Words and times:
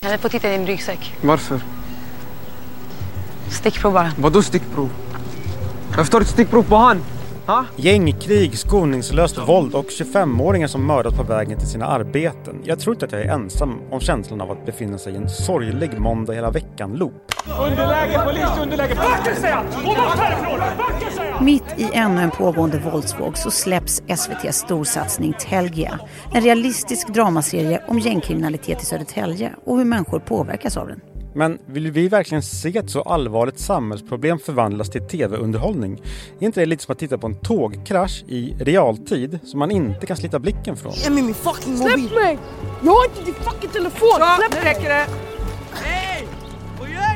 Jag 0.00 0.20
få 0.20 0.28
titta 0.28 0.48
i 0.48 0.56
din 0.56 0.66
ryggsäck? 0.66 1.14
Varför? 1.20 1.60
Stickprov 3.50 3.92
bara. 3.92 4.12
Vadå 4.18 4.42
stickprov? 4.42 4.90
Tar 5.94 6.20
du 6.20 6.24
ett 6.24 6.28
stickprov 6.30 6.62
på 6.62 6.76
han? 6.76 7.02
Ha? 7.48 7.64
Gängkrig, 7.76 8.58
skoningslöst 8.58 9.38
våld 9.38 9.74
och 9.74 9.86
25-åringar 9.86 10.66
som 10.66 10.86
mördas 10.86 11.14
på 11.14 11.22
vägen 11.22 11.58
till 11.58 11.68
sina 11.68 11.86
arbeten. 11.86 12.60
Jag 12.64 12.80
tror 12.80 12.94
inte 12.94 13.06
att 13.06 13.12
jag 13.12 13.20
är 13.20 13.30
ensam 13.30 13.80
om 13.90 14.00
känslan 14.00 14.40
av 14.40 14.50
att 14.50 14.66
befinna 14.66 14.98
sig 14.98 15.12
i 15.12 15.16
en 15.16 15.28
sorglig 15.28 16.00
måndag 16.00 16.32
hela 16.32 16.50
veckan-loop. 16.50 17.12
Underläge, 17.60 18.20
polis, 18.24 18.62
underläge! 18.62 18.94
Backa 18.94 19.34
säger 19.34 19.54
jag! 19.54 19.64
Och 19.66 19.84
bort 19.84 20.18
härifrån! 20.18 20.58
Backa 20.78 21.10
säger 21.16 21.30
jag! 21.30 21.42
Mitt 21.42 21.74
i 21.76 21.90
ännu 21.92 22.20
en 22.20 22.30
pågående 22.30 22.78
våldsvåg 22.78 23.38
så 23.38 23.50
släpps 23.50 24.02
SVTs 24.06 24.56
storsatsning 24.56 25.34
Telgia. 25.38 25.98
En 26.34 26.42
realistisk 26.42 27.08
dramaserie 27.08 27.82
om 27.86 27.98
gängkriminalitet 27.98 28.82
i 28.82 28.86
Södertälje 28.86 29.52
och 29.64 29.78
hur 29.78 29.84
människor 29.84 30.18
påverkas 30.18 30.76
av 30.76 30.88
den. 30.88 31.00
Men 31.34 31.58
vill 31.66 31.90
vi 31.90 32.08
verkligen 32.08 32.42
se 32.42 32.78
ett 32.78 32.90
så 32.90 33.02
allvarligt 33.02 33.58
samhällsproblem 33.58 34.38
förvandlas 34.38 34.90
till 34.90 35.02
tv-underhållning? 35.02 36.02
Är 36.38 36.46
inte 36.46 36.60
det 36.60 36.66
lite 36.66 36.82
som 36.82 36.92
att 36.92 36.98
titta 36.98 37.18
på 37.18 37.26
en 37.26 37.34
tågkrasch 37.34 38.24
i 38.28 38.54
realtid 38.58 39.38
som 39.44 39.58
man 39.58 39.70
inte 39.70 40.06
kan 40.06 40.16
slita 40.16 40.38
blicken 40.38 40.76
från? 40.76 40.92
Ge 40.92 41.10
mig 41.10 41.22
min 41.22 41.34
fucking 41.34 41.72
mobil! 41.78 42.08
Släpp 42.08 42.22
mig! 42.22 42.38
Jag 42.82 42.92
har 42.92 43.04
inte 43.04 43.24
din 43.24 43.34
fucking 43.34 43.70
telefon! 43.70 44.08
Släpp 44.38 44.64
Nu 44.64 44.68
räcker 44.68 44.88
det! 44.88 45.06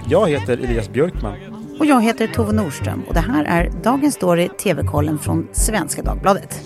Jag 0.09 0.29
heter 0.29 0.53
Elias 0.53 0.89
Björkman. 0.89 1.35
Och 1.79 1.87
jag 1.87 2.03
heter 2.03 2.27
Tove 2.27 2.53
Norström 2.53 3.03
och 3.09 3.15
det 3.15 3.21
här 3.21 3.45
är 3.45 3.71
Dagens 3.83 4.15
Story 4.15 4.49
TV-kollen 4.49 5.19
från 5.19 5.49
Svenska 5.53 6.03
Dagbladet. 6.03 6.61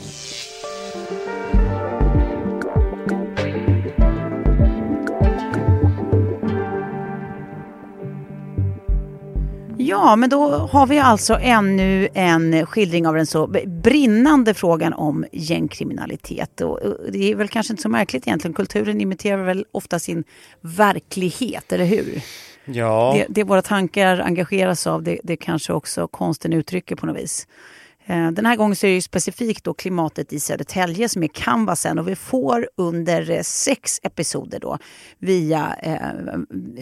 Ja, 9.96 10.16
men 10.16 10.30
då 10.30 10.48
har 10.48 10.86
vi 10.86 10.98
alltså 10.98 11.38
ännu 11.40 12.08
en 12.14 12.66
skildring 12.66 13.06
av 13.06 13.14
den 13.14 13.26
så 13.26 13.46
brinnande 13.66 14.54
frågan 14.54 14.92
om 14.92 15.24
gängkriminalitet. 15.32 16.60
Och 16.60 16.80
det 17.12 17.32
är 17.32 17.34
väl 17.34 17.48
kanske 17.48 17.72
inte 17.72 17.82
så 17.82 17.88
märkligt 17.88 18.26
egentligen. 18.26 18.54
Kulturen 18.54 19.00
imiterar 19.00 19.44
väl 19.44 19.64
ofta 19.72 19.98
sin 19.98 20.24
verklighet, 20.60 21.72
eller 21.72 21.84
hur? 21.84 22.22
Ja, 22.64 23.14
Det, 23.16 23.26
det 23.28 23.44
våra 23.44 23.62
tankar 23.62 24.18
engageras 24.20 24.86
av, 24.86 25.02
det, 25.02 25.18
det 25.22 25.36
kanske 25.36 25.72
också 25.72 26.08
konsten 26.08 26.52
uttrycker 26.52 26.96
på 26.96 27.06
något 27.06 27.16
vis. 27.16 27.46
Eh, 28.06 28.30
den 28.30 28.46
här 28.46 28.56
gången 28.56 28.76
så 28.76 28.86
är 28.86 28.88
det 28.88 28.94
ju 28.94 29.00
specifikt 29.00 29.64
då 29.64 29.74
klimatet 29.74 30.32
i 30.32 30.40
Södertälje 30.40 31.08
som 31.08 31.22
är 31.22 31.28
canvasen 31.28 31.98
och 31.98 32.08
vi 32.08 32.16
får 32.16 32.68
under 32.76 33.30
eh, 33.30 33.42
sex 33.42 34.00
episoder 34.02 34.58
då 34.58 34.78
via 35.18 35.76
eh, 35.82 35.98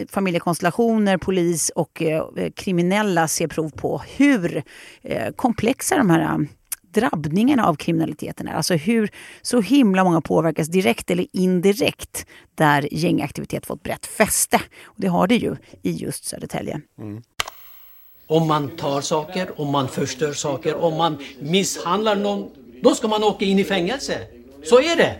familjekonstellationer, 0.09 1.17
polis 1.17 1.69
och 1.69 2.01
eh, 2.01 2.23
eh, 2.37 2.51
kriminella 2.51 3.27
se 3.27 3.47
prov 3.47 3.69
på 3.69 4.01
hur 4.17 4.63
eh, 5.01 5.31
komplexa 5.31 5.97
de 5.97 6.09
här 6.09 6.47
drabbningarna 6.93 7.65
av 7.65 7.75
kriminaliteten 7.75 8.47
är. 8.47 8.53
Alltså 8.53 8.73
hur 8.75 9.09
så 9.41 9.61
himla 9.61 10.03
många 10.03 10.21
påverkas 10.21 10.67
direkt 10.67 11.11
eller 11.11 11.27
indirekt 11.33 12.25
där 12.55 12.87
gängaktivitet 12.91 13.65
fått 13.65 13.83
brett 13.83 14.05
fäste. 14.05 14.61
Och 14.83 14.95
det 14.97 15.07
har 15.07 15.27
det 15.27 15.35
ju 15.35 15.55
i 15.81 15.91
just 15.91 16.25
Södertälje. 16.25 16.81
Mm. 16.99 17.21
Om 18.27 18.47
man 18.47 18.69
tar 18.69 19.01
saker, 19.01 19.61
om 19.61 19.67
man 19.67 19.87
förstör 19.87 20.33
saker, 20.33 20.75
om 20.75 20.97
man 20.97 21.17
misshandlar 21.39 22.15
någon, 22.15 22.49
då 22.81 22.95
ska 22.95 23.07
man 23.07 23.23
åka 23.23 23.45
in 23.45 23.59
i 23.59 23.63
fängelse. 23.63 24.19
Så 24.63 24.79
är 24.79 24.95
det. 24.95 25.15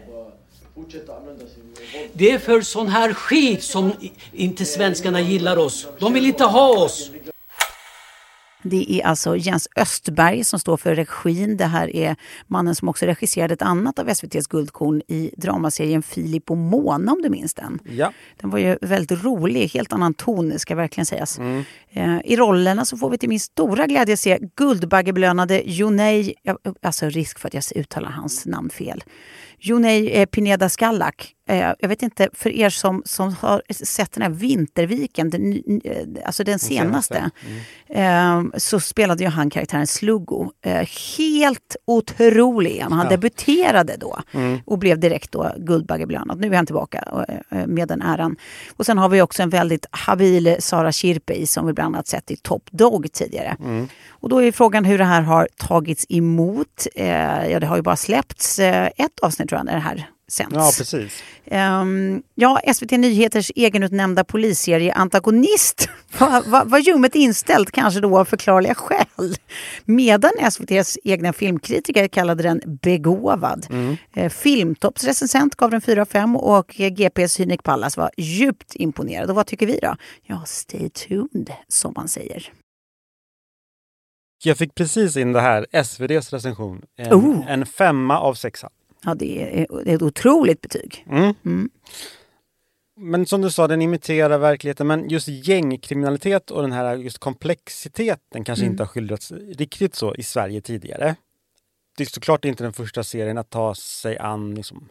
Det 2.13 2.31
är 2.31 2.39
för 2.39 2.61
sån 2.61 2.87
här 2.87 3.13
skit 3.13 3.63
som 3.63 3.91
inte 4.33 4.65
svenskarna 4.65 5.21
gillar 5.21 5.57
oss. 5.57 5.87
De 5.99 6.13
vill 6.13 6.25
inte 6.25 6.43
ha 6.43 6.83
oss. 6.83 7.11
Det 8.67 8.91
är 8.91 9.05
alltså 9.05 9.37
Jens 9.37 9.67
Östberg 9.75 10.43
som 10.43 10.59
står 10.59 10.77
för 10.77 10.95
regin. 10.95 11.57
Det 11.57 11.65
här 11.65 11.95
är 11.95 12.15
mannen 12.47 12.75
som 12.75 12.89
också 12.89 13.05
regisserade 13.05 13.53
ett 13.53 13.61
annat 13.61 13.99
av 13.99 14.09
SVTs 14.09 14.47
guldkorn 14.47 15.01
i 15.07 15.31
dramaserien 15.37 16.03
Filip 16.03 16.51
och 16.51 16.57
Mona 16.57 17.11
om 17.11 17.21
du 17.21 17.29
minns 17.29 17.53
den. 17.53 17.79
ja. 17.85 18.11
Den 18.41 18.49
var 18.49 18.59
ju 18.59 18.77
väldigt 18.81 19.23
rolig, 19.23 19.69
helt 19.69 19.93
annan 19.93 20.13
ton 20.13 20.59
ska 20.59 20.75
verkligen 20.75 21.05
sägas. 21.05 21.39
Mm. 21.39 21.63
Eh, 21.89 22.17
I 22.25 22.35
rollerna 22.35 22.85
så 22.85 22.97
får 22.97 23.09
vi 23.09 23.17
till 23.17 23.29
min 23.29 23.39
stora 23.39 23.87
glädje 23.87 24.17
se 24.17 24.39
Guldbaggebelönade 24.55 25.61
Jonei, 25.65 26.33
alltså 26.81 27.09
risk 27.09 27.39
för 27.39 27.47
att 27.47 27.53
jag 27.53 27.63
uttalar 27.75 28.09
hans 28.09 28.45
namn 28.45 28.69
fel. 28.69 29.03
Jonei 29.59 30.09
eh, 30.09 30.25
Pineda 30.25 30.69
Skallak. 30.69 31.34
Eh, 31.47 31.73
jag 31.79 31.89
vet 31.89 32.01
inte, 32.01 32.29
för 32.33 32.49
er 32.49 32.69
som, 32.69 33.01
som 33.05 33.33
har 33.33 33.61
sett 33.69 34.11
den 34.11 34.21
här 34.21 34.29
Vinterviken, 34.29 35.29
den, 35.29 35.81
eh, 35.83 36.25
alltså 36.25 36.43
den 36.43 36.59
senaste, 36.59 37.29
eh, 37.89 38.43
så 38.57 38.79
spelade 38.79 39.23
ju 39.23 39.29
han 39.29 39.49
karaktären 39.49 39.87
Sluggo. 39.87 40.51
Helt 41.17 41.75
otrolig. 41.85 42.79
Han 42.79 43.09
debuterade 43.09 43.95
då 43.97 44.19
och 44.65 44.79
blev 44.79 44.99
direkt 44.99 45.31
då 45.31 45.51
Guldbaggebelönad. 45.57 46.39
Nu 46.39 46.47
är 46.47 46.55
han 46.55 46.65
tillbaka 46.65 47.25
med 47.49 47.87
den 47.87 48.01
äran. 48.01 48.35
Och 48.77 48.85
sen 48.85 48.97
har 48.97 49.09
vi 49.09 49.21
också 49.21 49.43
en 49.43 49.49
väldigt 49.49 49.85
habil 49.91 50.55
Sara 50.59 50.91
Kirpei 50.91 51.47
som 51.47 51.67
vi 51.67 51.73
bland 51.73 51.95
annat 51.95 52.07
sett 52.07 52.31
i 52.31 52.35
Top 52.35 52.71
Dog 52.71 53.11
tidigare. 53.11 53.57
Och 54.09 54.29
då 54.29 54.43
är 54.43 54.51
frågan 54.51 54.85
hur 54.85 54.97
det 54.97 55.03
här 55.03 55.21
har 55.21 55.47
tagits 55.57 56.05
emot. 56.09 56.87
Ja, 56.95 57.59
det 57.59 57.65
har 57.65 57.75
ju 57.75 57.81
bara 57.81 57.95
släppts 57.95 58.59
ett 58.59 59.19
avsnitt 59.21 59.49
tror 59.49 59.59
jag 59.59 59.65
det 59.65 59.79
här 59.79 60.09
sänds. 60.27 60.55
ja, 60.55 60.71
precis. 60.77 61.23
Ehm, 61.45 62.23
ja, 62.35 62.61
SVT 62.73 62.91
Nyheters 62.91 63.51
egenutnämnda 63.55 64.23
polisserie 64.23 64.93
Antagonist 64.93 65.89
var, 66.19 66.49
var, 66.49 66.65
var 66.65 66.79
ljummet 66.79 67.15
inställd, 67.15 67.71
kanske 67.71 67.99
då 67.99 68.19
av 68.19 68.25
förklarliga 68.25 68.75
skäl. 68.75 69.35
Medan 69.85 70.31
SVTs 70.39 70.97
egna 71.03 71.33
filmkritiker 71.33 72.07
kallade 72.07 72.43
den 72.43 72.61
begåvad. 72.81 73.67
Mm. 73.69 74.29
Filmtopps 74.29 75.03
recensent 75.03 75.55
gav 75.55 75.71
den 75.71 75.81
4 75.81 76.01
av 76.01 76.05
5 76.05 76.35
och 76.35 76.79
eh, 76.81 76.89
GPs 76.89 77.39
Hynek 77.39 77.63
Pallas 77.63 77.97
var 77.97 78.11
djupt 78.17 78.75
imponerad. 78.75 79.29
Och 79.29 79.35
vad 79.35 79.47
tycker 79.47 79.67
vi 79.67 79.79
då? 79.81 79.95
Ja, 80.23 80.43
stay 80.45 80.89
tuned, 80.89 81.51
som 81.67 81.93
man 81.95 82.07
säger. 82.07 82.51
Jag 84.43 84.57
fick 84.57 84.75
precis 84.75 85.17
in 85.17 85.33
det 85.33 85.41
här, 85.41 85.65
SVDs 85.71 86.33
recension. 86.33 86.81
En, 86.97 87.13
Oh. 87.13 87.51
en 87.51 87.65
femma 87.65 88.19
av 88.19 88.33
sexa. 88.33 88.69
Ja, 89.05 89.13
det 89.15 89.59
är, 89.61 89.83
det 89.85 89.91
är 89.91 89.95
ett 89.95 90.01
otroligt 90.01 90.61
betyg. 90.61 91.05
Mm. 91.09 91.33
Mm. 91.45 91.69
Men 92.97 93.25
som 93.25 93.41
du 93.41 93.51
sa, 93.51 93.67
den 93.67 93.81
imiterar 93.81 94.37
verkligheten. 94.37 94.87
Men 94.87 95.09
just 95.09 95.27
gängkriminalitet 95.27 96.51
och 96.51 96.61
den 96.61 96.71
här 96.71 96.95
just 96.95 97.17
komplexiteten 97.17 98.43
kanske 98.43 98.63
Mm. 98.65 98.73
inte 98.73 98.83
har 98.83 98.87
skildrats 98.87 99.31
riktigt 99.31 99.95
så 99.95 100.15
i 100.15 100.23
Sverige 100.23 100.61
tidigare. 100.61 101.15
Det 101.97 102.03
är 102.03 102.07
såklart 102.07 102.45
inte 102.45 102.63
den 102.63 102.73
första 102.73 103.03
serien 103.03 103.37
att 103.37 103.49
ta 103.49 103.75
sig 103.75 104.17
an 104.17 104.55
liksom, 104.55 104.89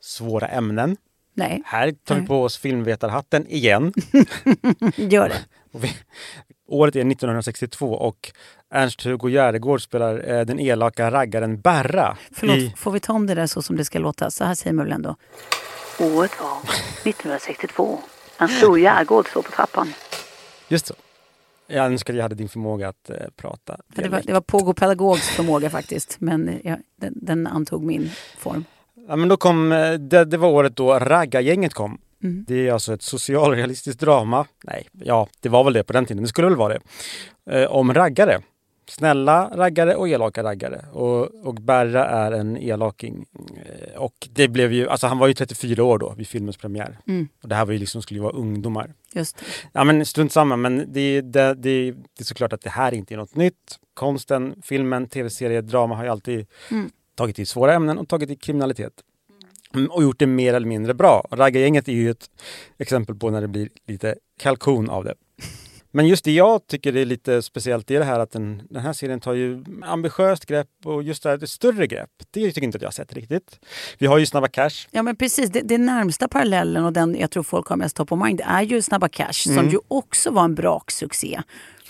svåra 0.00 0.48
ämnen. 0.48 0.96
Nej, 1.34 1.62
Här 1.66 1.92
tar 2.04 2.20
vi 2.20 2.26
på 2.26 2.42
oss 2.42 2.56
filmvetarhatten 2.58 3.46
igen. 3.48 3.92
gör 4.96 5.28
det. 5.28 5.44
Vi, 5.78 5.90
året 6.70 6.96
är 6.96 7.00
1962 7.00 7.92
och 7.94 8.32
Ernst-Hugo 8.74 9.28
Järegård 9.30 9.82
spelar 9.82 10.30
eh, 10.38 10.44
den 10.44 10.60
elaka 10.60 11.10
raggaren 11.10 11.60
Berra. 11.60 12.16
Förlåt, 12.32 12.56
i- 12.56 12.74
får 12.76 12.90
vi 12.92 13.00
ta 13.00 13.12
om 13.12 13.26
det 13.26 13.34
där 13.34 13.46
så 13.46 13.62
som 13.62 13.76
det 13.76 13.84
ska 13.84 13.98
låta? 13.98 14.30
Så 14.30 14.44
här 14.44 14.54
säger 14.54 14.74
man 14.74 14.84
väl 14.84 14.92
ändå? 14.94 15.16
Året 16.00 16.30
var 16.40 16.56
1962. 17.04 17.98
En 18.38 18.48
stor 18.48 18.78
Järegård 18.78 19.28
står 19.28 19.42
på 19.42 19.50
trappan. 19.52 19.92
Just 20.68 20.86
så. 20.86 20.94
Jag 21.66 21.86
önskar 21.86 22.14
jag 22.14 22.22
hade 22.22 22.34
din 22.34 22.48
förmåga 22.48 22.88
att 22.88 23.10
eh, 23.10 23.16
prata. 23.36 23.76
För 23.94 24.02
det, 24.02 24.08
var, 24.08 24.22
det 24.24 24.32
var 24.32 24.40
pågopedagogs 24.40 25.28
förmåga 25.28 25.70
faktiskt, 25.70 26.16
men 26.20 26.48
eh, 26.48 26.54
ja, 26.64 26.76
den, 26.96 27.12
den 27.16 27.46
antog 27.46 27.82
min 27.84 28.10
form. 28.38 28.64
Ja, 29.08 29.16
men 29.16 29.28
då 29.28 29.36
kom, 29.36 29.72
eh, 29.72 29.92
det, 29.92 30.24
det 30.24 30.36
var 30.36 30.48
året 30.48 30.76
då 30.76 30.98
Raggargänget 30.98 31.74
kom. 31.74 31.98
Mm. 32.22 32.44
Det 32.48 32.68
är 32.68 32.72
alltså 32.72 32.94
ett 32.94 33.02
socialrealistiskt 33.02 34.00
drama. 34.00 34.46
Nej, 34.64 34.88
ja, 34.92 35.28
det 35.40 35.48
var 35.48 35.64
väl 35.64 35.72
det 35.72 35.84
på 35.84 35.92
den 35.92 36.06
tiden. 36.06 36.22
Det 36.22 36.28
skulle 36.28 36.48
väl 36.48 36.56
vara 36.56 36.78
det. 37.44 37.60
Eh, 37.60 37.70
om 37.70 37.94
raggare. 37.94 38.40
Snälla 38.88 39.50
raggare 39.54 39.94
och 39.94 40.08
elaka 40.08 40.42
raggare. 40.42 40.84
Och, 40.92 41.46
och 41.46 41.54
Berra 41.54 42.06
är 42.06 42.32
en 42.32 42.56
elaking. 42.56 43.26
Eh, 43.56 44.00
och 44.00 44.28
det 44.32 44.48
blev 44.48 44.72
ju, 44.72 44.88
alltså 44.88 45.06
han 45.06 45.18
var 45.18 45.26
ju 45.26 45.34
34 45.34 45.84
år 45.84 45.98
då 45.98 46.14
vid 46.16 46.26
filmens 46.28 46.56
premiär. 46.56 46.98
Mm. 47.08 47.28
Och 47.42 47.48
det 47.48 47.54
här 47.54 47.64
var 47.66 47.72
ju 47.72 47.78
liksom, 47.78 48.02
skulle 48.02 48.18
ju 48.18 48.22
vara 48.24 48.32
ungdomar. 48.32 48.94
Just 49.14 49.38
det. 49.38 49.44
Ja 49.72 49.84
men 49.84 50.06
strunt 50.06 50.32
samma, 50.32 50.56
men 50.56 50.76
det, 50.92 51.20
det, 51.20 51.54
det, 51.54 51.90
det 51.90 52.20
är 52.20 52.24
såklart 52.24 52.52
att 52.52 52.60
det 52.62 52.70
här 52.70 52.94
inte 52.94 53.14
är 53.14 53.18
något 53.18 53.36
nytt. 53.36 53.78
Konsten, 53.94 54.54
filmen, 54.62 55.06
tv-serier, 55.08 55.62
drama 55.62 55.94
har 55.96 56.04
ju 56.04 56.10
alltid 56.10 56.46
Mm. 56.70 56.90
tagit 57.14 57.38
i 57.38 57.46
svåra 57.46 57.74
ämnen 57.74 57.98
och 57.98 58.08
tagit 58.08 58.30
i 58.30 58.36
kriminalitet. 58.36 58.92
Mm, 59.74 59.90
Och 59.90 60.02
gjort 60.02 60.18
det 60.18 60.26
mer 60.26 60.54
eller 60.54 60.66
mindre 60.66 60.94
bra. 60.94 61.26
Raggargänget 61.30 61.88
är 61.88 61.92
ju 61.92 62.10
ett 62.10 62.30
exempel 62.78 63.14
på 63.14 63.30
när 63.30 63.40
det 63.40 63.48
blir 63.48 63.68
lite 63.86 64.14
kalkon 64.40 64.90
av 64.90 65.04
det. 65.04 65.14
Men 65.92 66.06
just 66.08 66.24
det 66.24 66.32
jag 66.32 66.66
tycker 66.66 66.96
är 66.96 67.04
lite 67.04 67.42
speciellt 67.42 67.90
är 67.90 67.98
det 67.98 68.04
här 68.04 68.20
att 68.20 68.30
den, 68.32 68.62
den 68.70 68.82
här 68.82 68.92
serien 68.92 69.20
tar 69.20 69.34
ju 69.34 69.64
ambitiöst 69.82 70.46
grepp 70.46 70.68
och 70.84 71.02
just 71.02 71.22
det 71.22 71.28
här 71.28 71.42
ett 71.44 71.50
större 71.50 71.86
grepp. 71.86 72.10
Det 72.30 72.40
tycker 72.52 72.62
inte 72.64 72.76
att 72.76 72.82
jag 72.82 72.88
har 72.88 72.92
sett 72.92 73.12
riktigt. 73.14 73.60
Vi 73.98 74.06
har 74.06 74.18
ju 74.18 74.26
Snabba 74.26 74.48
Cash. 74.48 74.70
Ja 74.90 75.02
men 75.02 75.16
precis, 75.16 75.50
det, 75.50 75.60
det 75.60 75.78
närmsta 75.78 76.28
parallellen 76.28 76.84
och 76.84 76.92
den 76.92 77.16
jag 77.18 77.30
tror 77.30 77.42
folk 77.42 77.66
har 77.66 77.76
mest 77.76 77.96
top 77.96 78.12
of 78.12 78.22
mind 78.24 78.40
är 78.44 78.62
ju 78.62 78.82
Snabba 78.82 79.08
Cash 79.08 79.46
Mm. 79.48 79.56
som 79.58 79.68
ju 79.68 79.78
också 79.88 80.30
var 80.30 80.44
en 80.44 80.54
braksuccé. 80.54 81.40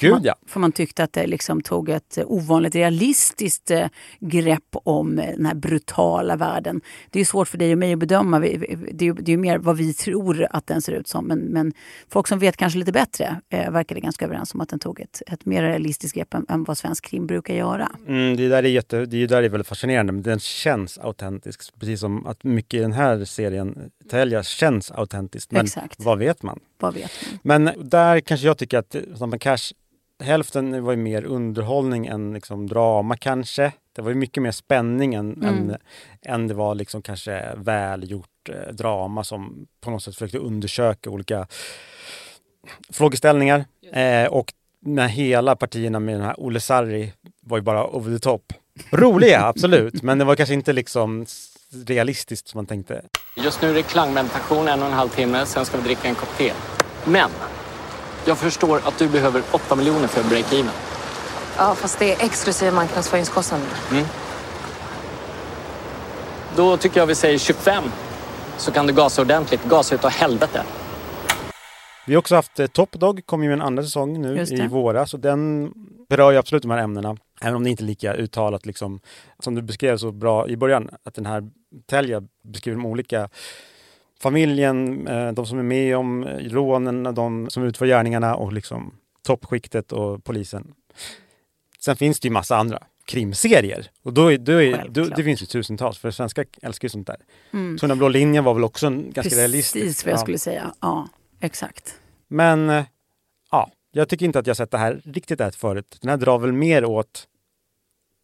Gud, 0.01 0.13
man, 0.13 0.23
ja. 0.23 0.35
För 0.47 0.61
man 0.61 0.73
tyckte 0.73 1.05
att 1.05 1.13
det 1.13 1.27
liksom 1.27 1.61
tog 1.61 1.89
ett 1.89 2.19
eh, 2.19 2.25
ovanligt 2.27 2.75
realistiskt 2.75 3.71
eh, 3.71 3.87
grepp 4.21 4.65
om 4.73 5.19
eh, 5.19 5.31
den 5.37 5.47
här 5.47 5.55
brutala 5.55 6.37
världen. 6.37 6.81
Det 7.11 7.21
är 7.21 7.25
svårt 7.25 7.49
för 7.49 7.59
dig 7.59 7.73
och 7.73 7.79
mig 7.79 7.93
att 7.93 7.99
bedöma. 7.99 8.39
Det 8.39 8.55
är 8.55 9.03
ju, 9.03 9.13
det 9.13 9.33
är 9.33 9.37
mer 9.37 9.59
vad 9.59 9.77
vi 9.77 9.95
tror 9.95 10.47
att 10.51 10.67
den 10.67 10.83
ser 10.83 10.93
ut 10.93 11.09
som. 11.09 11.25
Men, 11.25 11.39
men 11.39 11.73
folk 12.09 12.29
som 12.29 12.39
vet 12.39 12.57
kanske 12.57 12.79
lite 12.79 12.93
bättre 12.93 13.41
eh, 13.49 13.71
verkar 13.71 13.97
ganska 13.97 14.25
överens 14.25 14.55
om 14.55 14.61
att 14.61 14.69
den 14.69 14.79
tog 14.79 15.01
ett, 15.01 15.23
ett 15.27 15.47
mer 15.47 15.63
realistiskt 15.63 16.17
grepp 16.17 16.35
än, 16.35 16.47
än 16.49 16.65
vad 16.65 16.79
svensk 16.79 17.05
krim 17.05 17.27
brukar 17.27 17.55
göra. 17.55 17.93
Mm, 18.09 18.37
det, 18.37 18.49
där 18.49 18.63
är 18.63 18.69
jätte, 18.69 19.07
det 19.07 19.23
är 19.23 19.29
där 19.29 19.43
är 19.43 19.49
väldigt 19.49 19.69
fascinerande, 19.69 20.13
men 20.13 20.23
den 20.23 20.41
känns 20.41 20.99
autentisk. 20.99 21.81
Precis 21.81 22.01
som 22.01 22.27
att 22.27 22.45
mycket 22.45 22.79
i 22.79 22.83
den 22.83 22.93
här 22.93 23.25
serien, 23.25 23.91
Telia, 24.11 24.43
känns 24.43 24.91
autentiskt. 24.91 25.53
Men 25.53 25.65
Exakt. 25.65 26.05
vad 26.05 26.19
vet 26.19 26.43
man? 26.43 26.61
Vad 26.79 26.95
vet 26.95 27.11
man? 27.43 27.65
Men 27.65 27.89
där 27.89 28.21
kanske 28.21 28.47
jag 28.47 28.59
tycker 28.59 28.79
att 28.79 28.97
Snabba 29.17 29.39
Cash, 29.39 29.73
hälften 30.21 30.85
var 30.85 30.93
ju 30.93 30.97
mer 30.97 31.25
underhållning 31.25 32.07
än 32.07 32.35
liksom 32.35 32.67
drama 32.67 33.17
kanske. 33.17 33.73
Det 33.93 34.03
var 34.03 34.11
ju 34.11 34.17
mycket 34.17 34.43
mer 34.43 34.51
spänning 34.51 35.15
än, 35.15 35.43
än, 35.43 35.77
än 36.23 36.49
det 36.49 36.55
var 36.55 36.75
liksom 36.75 37.03
kanske 37.03 37.55
välgjort 37.57 38.49
eh, 38.49 38.75
drama 38.75 39.25
som 39.25 39.67
på 39.81 39.91
något 39.91 40.03
sätt 40.03 40.15
försökte 40.15 40.39
undersöka 40.39 41.11
olika 41.11 41.47
frågeställningar. 42.91 43.65
Eh, 43.93 44.27
och 44.27 44.53
när 44.83 45.09
hela 45.09 45.57
partierna 45.57 46.01
med 46.01 46.15
den 46.15 46.25
här 46.25 46.35
Olle 46.39 46.61
Sarri 46.61 47.13
var 47.41 47.59
ju 47.59 47.63
bara 47.63 47.87
over 47.87 48.13
the 48.13 48.19
top. 48.19 48.53
Roliga, 48.91 49.41
absolut, 49.47 50.03
men 50.03 50.19
det 50.19 50.25
var 50.25 50.37
kanske 50.37 50.55
inte 50.55 50.73
liksom 50.73 51.27
realistiskt 51.87 52.49
som 52.49 52.59
man 52.59 52.67
tänkte. 52.67 53.03
Just 53.37 53.63
nu 53.63 53.71
är 53.71 53.75
det 53.75 53.83
klangmeditation 53.83 54.69
en 54.69 54.81
och 54.81 54.89
en 54.89 54.93
halv 54.93 55.09
timme, 55.09 55.47
sen 55.47 55.65
ska 55.65 55.77
vi 55.79 55.85
dricka 55.85 56.09
en 56.09 56.15
kopp 56.15 56.39
te. 56.39 56.53
Men 57.05 57.31
jag 58.31 58.39
förstår 58.39 58.81
att 58.85 58.99
du 58.99 59.09
behöver 59.09 59.43
8 59.53 59.77
miljoner 59.77 60.07
för 60.07 60.21
att 60.21 60.29
breaka 60.29 60.57
even. 60.57 60.71
Ja, 61.57 61.75
fast 61.75 61.99
det 61.99 62.13
är 62.15 62.25
exklusive 62.25 62.71
marknadsföringskostnader. 62.71 63.67
Då 66.57 66.77
tycker 66.77 67.01
jag 67.01 67.07
vi 67.07 67.15
säger 67.15 67.39
25. 67.39 67.85
Så 68.57 68.73
kan 68.73 68.87
du 68.87 68.93
gasa 68.93 69.23
ordentligt. 69.23 69.65
Gasa 69.65 69.95
utav 69.95 70.11
helvete. 70.11 70.63
Vi 72.07 72.15
har 72.15 72.19
också 72.19 72.35
haft 72.35 72.61
eh, 72.61 72.67
Top 72.67 72.93
Dog, 72.93 73.27
kom 73.27 73.43
ju 73.43 73.49
med 73.49 73.59
en 73.59 73.67
andra 73.67 73.83
säsong 73.83 74.21
nu 74.21 74.43
i 74.43 74.67
våras. 74.67 75.15
Och 75.15 75.21
den 75.21 75.73
berör 76.09 76.31
ju 76.31 76.39
absolut 76.39 76.63
de 76.63 76.71
här 76.71 76.79
ämnena. 76.79 77.17
Även 77.41 77.55
om 77.55 77.65
det 77.65 77.71
inte 77.71 77.85
är 77.85 77.87
lika 77.87 78.15
uttalat 78.15 78.67
liksom, 78.67 79.01
som 79.39 79.55
du 79.55 79.63
beskrev 79.63 79.97
så 79.97 80.13
bra 80.13 80.49
i 80.49 80.57
början. 80.57 80.91
Att 81.05 81.15
den 81.15 81.27
här 81.27 81.51
Telja 81.87 82.23
beskriver 82.45 82.79
de 82.79 82.87
olika 82.87 83.29
familjen, 84.23 85.09
eh, 85.09 85.33
de 85.33 85.47
som 85.47 85.59
är 85.59 85.63
med 85.63 85.97
om 85.97 86.23
eh, 86.25 86.37
rånen, 86.37 87.15
de 87.15 87.51
som 87.51 87.63
utför 87.63 87.87
gärningarna 87.87 88.37
och 88.37 88.53
liksom 88.53 88.95
toppskiktet 89.23 89.93
och 89.93 90.25
polisen. 90.25 90.75
Sen 91.79 91.97
finns 91.97 92.21
det 92.21 92.29
ju 92.29 92.33
massa 92.33 92.57
andra 92.57 92.83
krimserier. 93.05 93.91
Och 94.03 94.13
då, 94.13 94.33
är, 94.33 94.39
då, 94.39 94.63
är, 94.63 94.89
då, 94.89 95.05
det 95.05 95.25
finns 95.25 95.43
ju 95.43 95.47
tusentals, 95.47 95.99
för 95.99 96.11
svenskar 96.11 96.47
älskar 96.63 96.87
ju 96.87 96.91
sånt 96.91 97.07
där. 97.07 97.17
Tunna 97.79 97.97
blå 97.97 98.09
linjen 98.09 98.45
var 98.45 98.55
väl 98.55 98.65
också 98.65 98.87
en 98.87 99.13
ganska 99.13 99.37
realistisk. 99.37 99.77
Mm. 99.77 99.87
Precis 99.87 100.05
vad 100.05 100.13
jag 100.13 100.19
ja. 100.19 100.23
skulle 100.23 100.39
säga. 100.39 100.75
Ja, 100.81 101.09
exakt. 101.41 101.95
Men 102.29 102.71
eh, 102.71 102.85
ja, 103.51 103.71
jag 103.93 104.09
tycker 104.09 104.27
inte 104.27 104.39
att 104.39 104.47
jag 104.47 104.57
sett 104.57 104.71
det 104.71 104.79
här 104.79 105.01
riktigt 105.05 105.41
rätt 105.41 105.57
förut. 105.57 105.99
Den 106.01 106.11
här 106.11 106.17
drar 106.17 106.39
väl 106.39 106.53
mer 106.53 106.85
åt 106.85 107.27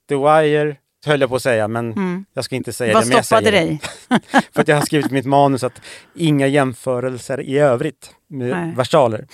The 0.08 0.14
Wire, 0.14 0.76
höll 1.06 1.20
jag 1.20 1.30
på 1.30 1.36
att 1.36 1.42
säga, 1.42 1.68
men 1.68 2.26
jag 2.34 2.44
ska 2.44 2.56
inte 2.56 2.72
säga 2.72 2.94
Vad 2.94 3.08
det. 3.08 3.14
Jag 3.14 3.24
stoppade 3.24 3.50
dig? 3.50 3.80
För 4.52 4.60
att 4.60 4.68
jag 4.68 4.76
har 4.76 4.82
skrivit 4.86 5.10
mitt 5.10 5.26
manus 5.26 5.64
att 5.64 5.80
inga 6.14 6.46
jämförelser 6.46 7.40
i 7.40 7.58
övrigt 7.58 8.10
med 8.26 8.48
Nej. 8.50 8.74
versaler. 8.76 9.26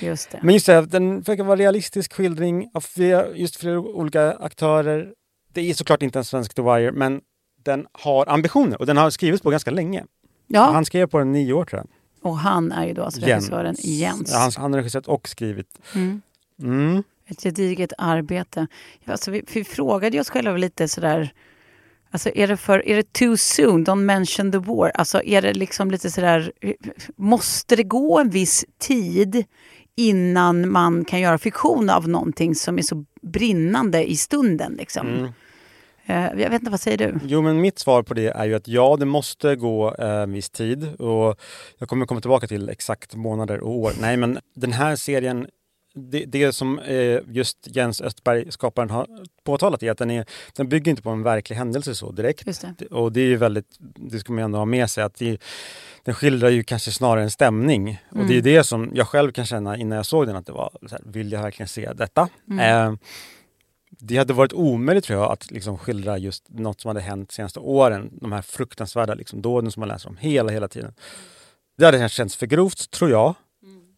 Just 0.00 0.30
det. 0.30 0.40
Men 0.42 0.54
just 0.54 0.66
det, 0.66 0.80
den 0.86 1.24
försöker 1.24 1.44
vara 1.44 1.56
realistisk 1.56 2.12
skildring 2.12 2.70
av 2.74 2.80
flera, 2.80 3.36
just 3.36 3.56
flera 3.56 3.80
olika 3.80 4.32
aktörer. 4.32 5.12
Det 5.52 5.70
är 5.70 5.74
såklart 5.74 6.02
inte 6.02 6.18
en 6.18 6.24
svensk 6.24 6.54
The 6.54 6.62
Wire, 6.62 6.92
men 6.92 7.20
den 7.64 7.86
har 7.92 8.28
ambitioner 8.28 8.78
och 8.80 8.86
den 8.86 8.96
har 8.96 9.10
skrivits 9.10 9.42
på 9.42 9.50
ganska 9.50 9.70
länge. 9.70 10.04
Ja, 10.46 10.70
Han 10.72 10.84
skrev 10.84 11.06
på 11.06 11.18
den 11.18 11.32
nio 11.32 11.52
år 11.52 11.64
tror 11.64 11.80
jag. 11.80 11.88
och 12.30 12.38
han 12.38 12.72
är 12.72 12.86
ju 12.86 12.92
då 12.94 13.02
alltså 13.04 13.20
Jens. 13.20 13.30
regissören 13.30 13.76
Jens. 13.78 14.30
Ja, 14.32 14.38
han, 14.38 14.52
han 14.56 14.72
har 14.72 14.78
regisserat 14.80 15.06
och 15.08 15.28
skrivit. 15.28 15.68
Mm. 15.94 16.22
Mm. 16.62 17.02
Ett 17.28 17.42
gediget 17.42 17.92
arbete. 17.98 18.66
Alltså, 19.04 19.30
vi, 19.30 19.42
vi 19.54 19.64
frågade 19.64 20.20
oss 20.20 20.30
själva 20.30 20.56
lite 20.56 20.88
sådär, 20.88 21.30
alltså 22.10 22.30
är 22.34 22.48
det, 22.48 22.56
för, 22.56 22.88
är 22.88 22.96
det 22.96 23.12
too 23.12 23.36
soon? 23.36 23.86
Don't 23.86 24.04
mention 24.04 24.52
the 24.52 24.58
war. 24.58 24.92
Alltså 24.94 25.22
är 25.22 25.42
det 25.42 25.54
liksom 25.54 25.90
lite 25.90 26.10
sådär, 26.10 26.52
måste 27.16 27.76
det 27.76 27.82
gå 27.82 28.18
en 28.18 28.30
viss 28.30 28.64
tid 28.78 29.44
innan 29.96 30.70
man 30.70 31.04
kan 31.04 31.20
göra 31.20 31.38
fiktion 31.38 31.90
av 31.90 32.08
någonting 32.08 32.54
som 32.54 32.78
är 32.78 32.82
så 32.82 33.04
brinnande 33.22 34.10
i 34.10 34.16
stunden? 34.16 34.74
Liksom? 34.78 35.08
Mm. 35.08 35.32
Eh, 36.06 36.42
jag 36.42 36.50
vet 36.50 36.60
inte, 36.60 36.70
vad 36.70 36.80
säger 36.80 36.98
du? 36.98 37.18
Jo, 37.24 37.42
men 37.42 37.60
mitt 37.60 37.78
svar 37.78 38.02
på 38.02 38.14
det 38.14 38.28
är 38.28 38.44
ju 38.44 38.54
att 38.54 38.68
ja, 38.68 38.96
det 39.00 39.06
måste 39.06 39.56
gå 39.56 39.94
eh, 39.98 40.10
en 40.10 40.32
viss 40.32 40.50
tid 40.50 41.00
och 41.00 41.40
jag 41.78 41.88
kommer 41.88 42.06
komma 42.06 42.20
tillbaka 42.20 42.46
till 42.46 42.68
exakt 42.68 43.14
månader 43.14 43.60
och 43.60 43.70
år. 43.70 43.92
Nej, 44.00 44.16
men 44.16 44.38
den 44.54 44.72
här 44.72 44.96
serien, 44.96 45.46
det, 45.96 46.24
det 46.24 46.52
som 46.52 46.78
eh, 46.78 47.20
just 47.28 47.58
Jens 47.76 48.00
Östberg, 48.00 48.52
skaparen, 48.52 48.90
har 48.90 49.06
påtalat 49.44 49.82
är 49.82 49.90
att 49.90 49.98
den, 49.98 50.10
är, 50.10 50.26
den 50.56 50.68
bygger 50.68 50.90
inte 50.90 51.02
på 51.02 51.10
en 51.10 51.22
verklig 51.22 51.56
händelse 51.56 51.94
så 51.94 52.12
direkt. 52.12 52.46
Det. 52.78 52.86
Och 52.86 53.12
det 53.12 53.20
är 53.20 53.26
ju 53.26 53.36
väldigt, 53.36 53.76
det 53.78 54.18
ska 54.18 54.32
man 54.32 54.38
ju 54.38 54.44
ändå 54.44 54.58
ha 54.58 54.64
med 54.64 54.90
sig, 54.90 55.04
att 55.04 55.14
det, 55.14 55.38
den 56.04 56.14
skildrar 56.14 56.48
ju 56.48 56.62
kanske 56.62 56.90
snarare 56.90 57.22
en 57.22 57.30
stämning. 57.30 58.02
Och 58.10 58.26
det 58.26 58.32
är 58.32 58.34
ju 58.34 58.40
det 58.40 58.64
som 58.64 58.90
jag 58.94 59.08
själv 59.08 59.32
kan 59.32 59.46
känna 59.46 59.76
innan 59.76 59.96
jag 59.96 60.06
såg 60.06 60.26
den, 60.26 60.36
att 60.36 60.46
det 60.46 60.52
var 60.52 60.70
så 60.82 60.94
här, 60.94 61.02
vill 61.04 61.32
jag 61.32 61.42
verkligen 61.42 61.68
se 61.68 61.92
detta? 61.92 62.28
Eh, 62.60 62.94
det 63.98 64.16
hade 64.16 64.32
varit 64.32 64.52
omöjligt 64.52 65.04
tror 65.04 65.20
jag 65.20 65.32
att 65.32 65.50
liksom 65.50 65.78
skildra 65.78 66.18
just 66.18 66.44
något 66.48 66.80
som 66.80 66.88
hade 66.88 67.00
hänt 67.00 67.28
de 67.28 67.34
senaste 67.34 67.60
åren. 67.60 68.10
De 68.20 68.32
här 68.32 68.42
fruktansvärda 68.42 69.14
liksom, 69.14 69.42
dåden 69.42 69.70
som 69.70 69.80
man 69.80 69.88
läser 69.88 70.08
om 70.08 70.16
hela, 70.16 70.52
hela 70.52 70.68
tiden. 70.68 70.94
Det 71.78 71.84
hade 71.84 72.08
känts 72.08 72.36
för 72.36 72.46
grovt, 72.46 72.90
tror 72.90 73.10
jag. 73.10 73.34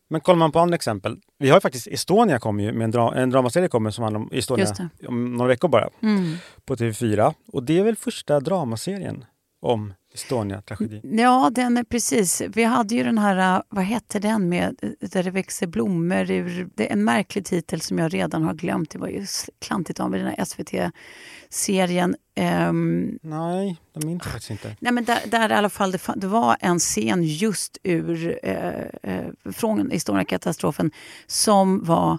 Men 0.09 0.21
kollar 0.21 0.39
man 0.39 0.53
på 0.53 0.59
andra 0.59 0.75
exempel. 0.75 1.17
Vi 1.39 1.49
har 1.49 1.57
ju 1.57 1.61
faktiskt 1.61 1.87
Estonia 1.87 2.39
kommer 2.39 2.65
ju 2.65 2.73
med 2.73 2.85
en, 2.85 2.93
dra- 2.93 3.15
en 3.17 3.31
dramaserie 3.31 3.69
kommer 3.69 3.91
som 3.91 4.03
handlar 4.05 4.21
om 4.21 4.31
Estonia 4.33 4.65
om 5.09 5.37
några 5.37 5.49
veckor 5.49 5.69
bara. 5.69 5.89
Mm. 6.03 6.35
På 6.65 6.77
TV4. 6.77 7.35
Och 7.53 7.63
det 7.63 7.79
är 7.79 7.83
väl 7.85 7.97
första 7.97 8.41
dramaserien 8.41 9.25
om 9.61 9.95
Estonia-tragedin. 10.15 11.19
Ja, 11.19 11.51
den 11.55 11.77
är 11.77 11.85
precis. 11.85 12.43
Vi 12.49 12.65
hade 12.65 12.95
ju 12.95 13.05
den 13.05 13.19
här, 13.19 13.57
äh, 13.57 13.63
vad 13.69 13.85
hette 13.85 14.19
den 14.19 14.49
med, 14.49 14.79
äh, 14.83 15.09
där 15.09 15.23
det 15.23 15.31
växer 15.31 15.67
blommor 15.67 16.31
ur... 16.31 16.69
Det 16.75 16.89
är 16.89 16.93
en 16.93 17.05
märklig 17.05 17.45
titel 17.45 17.81
som 17.81 17.99
jag 17.99 18.15
redan 18.15 18.43
har 18.43 18.55
glömt. 18.55 18.91
Det 18.91 18.99
var 18.99 19.09
ju 19.09 19.27
klantigt 19.59 20.01
av 20.01 20.11
mig, 20.11 20.21
den 20.21 20.29
här 20.29 20.45
SVT-serien. 20.45 22.17
Ehm, 22.35 23.19
Nej, 23.23 23.77
de 23.93 24.07
minns 24.07 24.23
jag 24.25 24.33
faktiskt 24.33 24.51
inte. 24.51 24.77
nej 24.81 24.93
men 24.93 25.05
där, 25.05 25.19
där 25.27 25.51
i 25.51 25.55
alla 25.55 25.71
fall, 25.71 25.91
det, 25.91 26.01
det 26.17 26.27
var 26.27 26.57
en 26.61 26.79
scen 26.79 27.23
just 27.23 27.79
ur, 27.83 28.39
eh, 28.43 28.69
eh, 29.03 29.27
från 29.53 29.93
Estonia-katastrofen 29.93 30.91
som 31.27 31.85
var 31.85 32.19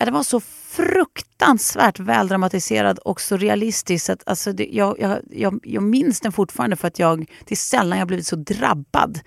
Ja, 0.00 0.06
det 0.06 0.12
var 0.12 0.22
så 0.22 0.40
fruktansvärt 0.40 1.98
väldramatiserad 1.98 2.98
och 2.98 3.20
så 3.20 3.36
realistisk. 3.36 4.08
Att, 4.08 4.22
alltså, 4.26 4.52
det, 4.52 4.68
jag, 4.72 5.00
jag, 5.00 5.18
jag, 5.30 5.60
jag 5.62 5.82
minns 5.82 6.20
den 6.20 6.32
fortfarande 6.32 6.76
för 6.76 6.88
att 6.88 6.98
jag, 6.98 7.18
det 7.44 7.54
är 7.54 7.56
sällan 7.56 7.98
jag 7.98 8.06
blivit 8.08 8.26
så 8.26 8.36
drabbad. 8.36 9.20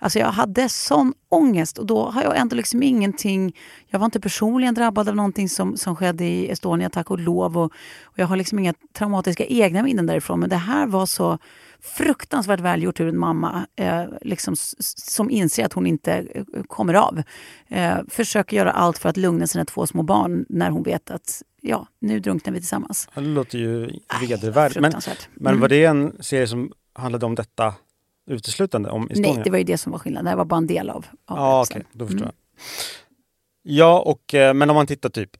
Alltså 0.00 0.18
jag 0.18 0.26
hade 0.32 0.68
sån 0.68 1.14
ångest 1.28 1.78
och 1.78 1.86
då 1.86 2.10
har 2.10 2.22
jag 2.22 2.36
ändå 2.36 2.56
liksom 2.56 2.82
ingenting... 2.82 3.56
Jag 3.86 3.98
var 3.98 4.04
inte 4.04 4.20
personligen 4.20 4.74
drabbad 4.74 5.08
av 5.08 5.16
någonting 5.16 5.48
som, 5.48 5.76
som 5.76 5.96
skedde 5.96 6.24
i 6.24 6.50
Estonia, 6.50 6.90
tack 6.90 7.10
och 7.10 7.18
lov. 7.18 7.58
Och, 7.58 7.72
och 8.02 8.18
jag 8.18 8.26
har 8.26 8.36
liksom 8.36 8.58
inga 8.58 8.74
traumatiska 8.92 9.44
egna 9.46 9.82
minnen 9.82 10.06
därifrån. 10.06 10.40
Men 10.40 10.48
det 10.48 10.56
här 10.56 10.86
var 10.86 11.06
så 11.06 11.38
fruktansvärt 11.82 12.60
välgjort 12.60 13.00
ur 13.00 13.08
en 13.08 13.18
mamma 13.18 13.66
eh, 13.76 14.04
liksom, 14.22 14.54
som 14.96 15.30
inser 15.30 15.64
att 15.64 15.72
hon 15.72 15.86
inte 15.86 16.12
eh, 16.34 16.44
kommer 16.66 16.94
av. 16.94 17.22
Eh, 17.68 17.96
försöker 18.08 18.56
göra 18.56 18.72
allt 18.72 18.98
för 18.98 19.08
att 19.08 19.16
lugna 19.16 19.46
sina 19.46 19.64
två 19.64 19.86
små 19.86 20.02
barn 20.02 20.46
när 20.48 20.70
hon 20.70 20.82
vet 20.82 21.10
att 21.10 21.42
ja, 21.60 21.86
nu 22.00 22.20
drunknar 22.20 22.52
vi 22.52 22.58
tillsammans. 22.60 23.08
Det 23.14 23.20
låter 23.20 23.58
ju 23.58 23.90
vedervärdigt. 24.20 24.80
Men, 24.80 24.92
men 25.34 25.50
Mm. 25.50 25.60
var 25.60 25.68
det 25.68 25.84
en 25.84 26.22
serie 26.22 26.46
som 26.46 26.72
handlade 26.92 27.26
om 27.26 27.34
detta 27.34 27.74
uteslutande? 28.30 28.90
Om 28.90 29.08
Estonia? 29.10 29.32
Nej, 29.34 29.42
det 29.44 29.50
var 29.50 29.58
ju 29.58 29.64
det 29.64 29.78
som 29.78 29.92
var 29.92 29.98
skillnaden. 29.98 30.24
Det 30.24 30.30
här 30.30 30.36
var 30.36 30.44
bara 30.44 30.56
en 30.56 30.66
del 30.66 30.90
av, 30.90 31.06
av 31.26 31.38
Ja, 31.38 31.62
okej. 31.70 31.82
Då 31.92 32.06
förstår 32.06 32.22
Mm. 32.24 32.32
jag. 32.34 32.64
Ja, 33.62 33.98
och, 34.00 34.34
eh, 34.34 34.54
men 34.54 34.70
om 34.70 34.74
man 34.76 34.86
tittar 34.86 35.08
typ 35.08 35.30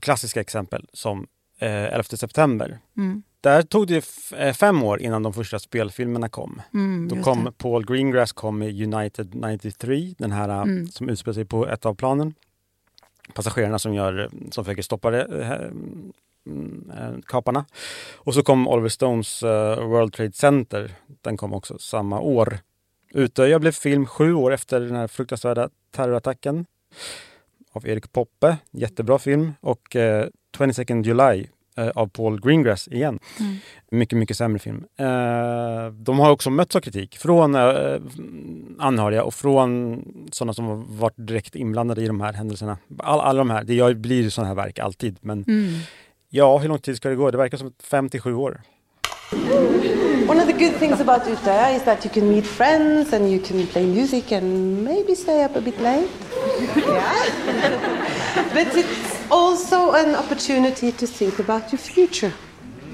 klassiska 0.00 0.40
exempel 0.40 0.86
som 0.92 1.26
eh, 1.58 1.84
11 1.84 2.02
september. 2.02 2.78
Mm. 2.96 3.22
Där 3.40 3.62
tog 3.62 3.86
det 3.86 4.04
eh, 4.36 4.52
fem 4.52 4.82
år 4.82 5.00
innan 5.00 5.22
de 5.22 5.32
första 5.34 5.58
spelfilmerna 5.58 6.28
kom. 6.28 6.62
Mm, 6.74 7.08
Då 7.08 7.22
kom 7.22 7.44
det. 7.44 7.52
Paul 7.52 7.86
Greengrass 7.86 8.32
kom 8.32 8.58
med 8.58 8.94
United 8.94 9.34
93, 9.34 10.14
den 10.18 10.32
här 10.32 10.48
eh, 10.48 10.60
Mm. 10.62 10.86
som 10.88 11.08
utspelar 11.08 11.34
sig 11.34 11.44
på 11.44 11.66
ett 11.68 11.86
av 11.86 11.94
planen. 11.94 12.34
passagerarna 13.34 13.78
som, 13.78 13.94
gör, 13.94 14.30
som 14.50 14.64
försöker 14.64 14.82
stoppa 14.82 15.10
det, 15.10 15.22
mm, 15.24 16.12
kaparna. 17.26 17.64
Och 18.16 18.34
så 18.34 18.42
kom 18.42 18.68
Oliver 18.68 18.88
Stones 18.88 19.42
eh, 19.42 19.86
World 19.88 20.12
Trade 20.12 20.32
Center. 20.32 20.90
Den 21.22 21.36
kom 21.36 21.54
också 21.54 21.78
samma 21.78 22.20
år. 22.20 22.58
Utöja 23.14 23.58
blev 23.58 23.72
film 23.72 24.06
sju 24.06 24.34
år 24.34 24.52
efter 24.52 24.80
den 24.80 24.96
här 24.96 25.06
fruktansvärda 25.06 25.68
terrorattacken 25.90 26.66
av 27.72 27.88
Erik 27.88 28.12
Poppe. 28.12 28.56
Jättebra 28.70 29.18
film. 29.18 29.52
Och 29.60 29.96
eh, 29.96 30.26
22nd 30.58 31.04
July 31.04 31.46
eh, 31.76 31.88
av 31.88 32.06
Paul 32.06 32.40
Greengrass 32.40 32.88
igen. 32.88 33.18
Mm. 33.40 33.56
Mycket, 33.90 34.18
mycket 34.18 34.36
sämre 34.36 34.58
film. 34.58 34.84
Eh, 34.96 35.92
de 35.92 36.18
har 36.18 36.30
också 36.30 36.50
mötts 36.50 36.76
av 36.76 36.80
kritik 36.80 37.18
från 37.18 37.54
eh, 37.54 38.00
anhöriga 38.78 39.24
och 39.24 39.34
från 39.34 40.02
sådana 40.32 40.54
som 40.54 40.64
har 40.64 40.76
varit 40.76 41.14
direkt 41.16 41.56
inblandade 41.56 42.02
i 42.02 42.06
de 42.06 42.20
här 42.20 42.32
händelserna. 42.32 42.78
All, 42.98 43.20
alla 43.20 43.38
de 43.38 43.50
här, 43.50 43.64
det 43.64 43.94
blir 43.94 44.30
sådana 44.30 44.48
här 44.48 44.54
verk 44.54 44.78
alltid. 44.78 45.18
Men 45.20 45.44
Mm. 45.48 45.72
Ja, 46.30 46.58
hur 46.58 46.68
lång 46.68 46.78
tid 46.78 46.96
ska 46.96 47.08
det 47.08 47.16
gå? 47.16 47.30
Det 47.30 47.38
verkar 47.38 47.58
som 47.58 47.72
5-7 47.82 48.34
år. 48.34 48.60
One 50.28 50.40
of 50.40 50.46
the 50.46 50.52
good 50.52 50.78
things 50.78 51.00
about 51.00 51.26
Utøya 51.26 51.76
is 51.76 51.82
that 51.82 52.04
you 52.04 52.10
can 52.14 52.30
meet 52.30 52.46
friends 52.46 53.12
and 53.12 53.30
you 53.30 53.40
can 53.40 53.66
play 53.66 53.86
music 53.86 54.32
and 54.32 54.84
maybe 54.84 55.14
stay 55.16 55.44
up 55.44 55.56
a 55.56 55.60
bit 55.60 55.80
late. 55.80 56.08
Yeah. 56.76 57.24
but 58.54 58.74
it's 58.76 59.30
also 59.30 59.92
an 59.92 60.14
opportunity 60.14 60.92
to 60.92 61.06
think 61.06 61.38
about 61.38 61.72
your 61.72 61.78
future. 61.78 62.32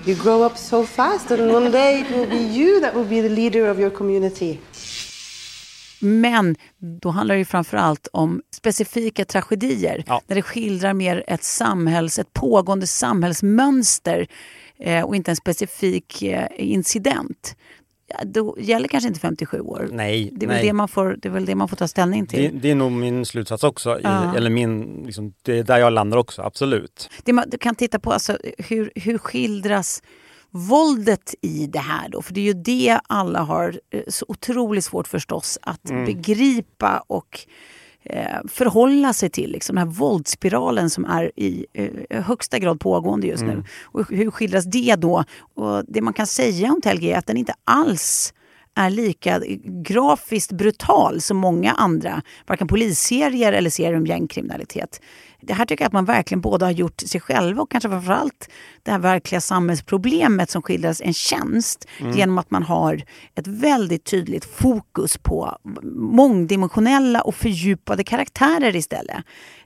You 0.06 0.14
grow 0.14 0.42
up 0.42 0.56
so 0.56 0.84
fast 0.84 1.30
and 1.30 1.52
one 1.52 1.70
day 1.70 2.00
it 2.00 2.10
will 2.10 2.26
be 2.26 2.58
you 2.58 2.80
that 2.80 2.94
will 2.94 3.08
be 3.08 3.20
the 3.20 3.34
leader 3.34 3.70
of 3.70 3.78
your 3.78 3.90
community. 3.90 4.60
Men 6.00 6.56
då 7.02 7.10
handlar 7.10 7.34
det 7.34 7.38
ju 7.38 7.44
framför 7.44 7.76
allt 7.76 8.08
om 8.12 8.42
specifika 8.54 9.24
tragedier. 9.24 10.04
Där 10.26 10.34
det 10.34 10.42
skildrar 10.42 10.94
mer 10.94 11.24
ett 11.26 11.44
samhälls, 11.44 12.18
ett 12.18 12.32
pågående 12.32 12.86
samhällsmönster 12.86 14.26
eh, 14.78 15.04
och 15.04 15.16
inte 15.16 15.30
en 15.30 15.36
specifik 15.36 16.22
eh, 16.22 16.46
incident. 16.56 17.56
Ja, 18.08 18.16
då 18.24 18.56
gäller 18.60 18.88
kanske 18.88 19.08
inte 19.08 19.20
57 19.20 19.60
år. 19.60 19.88
Nej, 19.92 20.30
Det 20.32 20.46
är, 20.46 20.48
väl 20.48 20.56
nej. 20.56 20.66
det, 20.66 20.72
man 20.72 20.88
får, 20.88 21.16
det 21.22 21.28
är 21.28 21.32
väl 21.32 21.44
det 21.46 21.54
man 21.54 21.68
får 21.68 21.76
ta 21.76 21.88
ställning 21.88 22.24
Det, 22.24 22.36
till. 22.48 22.60
det 22.60 22.70
är 22.70 22.74
nog 22.74 22.92
min 22.92 23.26
slutsats 23.26 23.64
också. 23.64 23.98
I, 23.98 24.02
Ja. 24.02 24.36
Eller 24.36 24.50
min, 24.50 25.02
liksom, 25.06 25.32
det 25.42 25.58
är 25.58 25.62
där 25.64 25.78
jag 25.78 25.92
landar 25.92 26.18
också, 26.18 26.42
absolut. 26.42 27.10
Det 27.24 27.32
man, 27.32 27.44
du 27.50 27.58
kan 27.58 27.74
titta 27.74 27.98
på 27.98 28.12
alltså, 28.12 28.38
hur, 28.58 28.92
hur 28.94 29.18
skildras 29.18 30.02
våldet 30.50 31.34
i 31.42 31.66
det 31.66 31.78
här 31.78 32.08
då? 32.08 32.22
För 32.22 32.34
det 32.34 32.40
är 32.40 32.44
ju 32.44 32.52
det 32.54 33.00
alla 33.06 33.40
har 33.40 33.80
eh, 33.90 34.02
så 34.08 34.24
otroligt 34.28 34.84
svårt 34.84 35.08
förstås 35.08 35.58
att 35.62 35.90
Mm. 35.90 36.04
begripa 36.04 37.04
och 37.06 37.40
eh, 38.02 38.40
förhålla 38.48 39.12
sig 39.12 39.30
till. 39.30 39.52
Liksom, 39.52 39.76
den 39.76 39.88
här 39.88 39.94
våldsspiralen 39.94 40.90
som 40.90 41.04
är 41.04 41.32
i 41.36 41.66
eh, 41.72 42.22
högsta 42.24 42.58
grad 42.58 42.80
pågående 42.80 43.26
just 43.26 43.42
nu. 43.42 43.52
Mm. 43.52 43.64
Och 43.84 44.08
hur 44.10 44.30
skildras 44.30 44.64
det 44.64 44.96
då? 44.96 45.24
Och 45.54 45.84
det 45.88 46.00
man 46.00 46.12
kan 46.12 46.26
säga 46.26 46.72
om 46.72 46.80
Telge 46.80 47.14
är 47.14 47.18
att 47.18 47.26
den 47.26 47.36
inte 47.36 47.54
alls 47.64 48.34
är 48.76 48.90
lika 48.90 49.40
grafiskt 49.82 50.52
brutal 50.52 51.20
som 51.20 51.36
många 51.36 51.72
andra, 51.72 52.22
varken 52.46 52.68
polisserier 52.68 53.52
eller 53.52 53.70
serier 53.70 53.96
om 53.96 54.06
gängkriminalitet. 54.06 55.00
Det 55.40 55.52
här 55.54 55.64
tycker 55.64 55.84
jag 55.84 55.86
att 55.86 55.92
man 55.92 56.04
verkligen 56.04 56.40
både 56.40 56.64
har 56.64 56.72
gjort 56.72 57.00
sig 57.00 57.20
själva 57.20 57.62
och 57.62 57.70
kanske 57.70 57.88
framförallt 57.88 58.48
det 58.82 58.90
här 58.90 58.98
verkliga 58.98 59.40
samhällsproblemet 59.40 60.50
som 60.50 60.62
skildras 60.62 61.00
en 61.00 61.14
tjänst 61.14 61.88
Mm. 62.00 62.16
genom 62.16 62.38
att 62.38 62.50
man 62.50 62.62
har 62.62 63.02
ett 63.34 63.46
väldigt 63.46 64.04
tydligt 64.04 64.44
fokus 64.44 65.18
på 65.18 65.58
mångdimensionella 66.26 67.20
och 67.20 67.34
fördjupade 67.34 68.04
karaktärer 68.04 68.76
istället. 68.76 69.16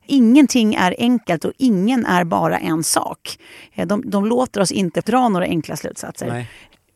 Ingenting 0.06 0.74
är 0.74 0.94
enkelt 0.98 1.44
och 1.44 1.52
ingen 1.58 2.06
är 2.06 2.24
bara 2.24 2.58
en 2.58 2.82
sak. 2.84 3.38
Eh, 3.74 3.86
De, 3.86 4.10
de 4.10 4.26
låter 4.26 4.60
oss 4.60 4.72
inte 4.72 5.00
dra 5.00 5.28
några 5.28 5.46
enkla 5.46 5.76
slutsatser. 5.76 6.26
Nej. 6.26 6.48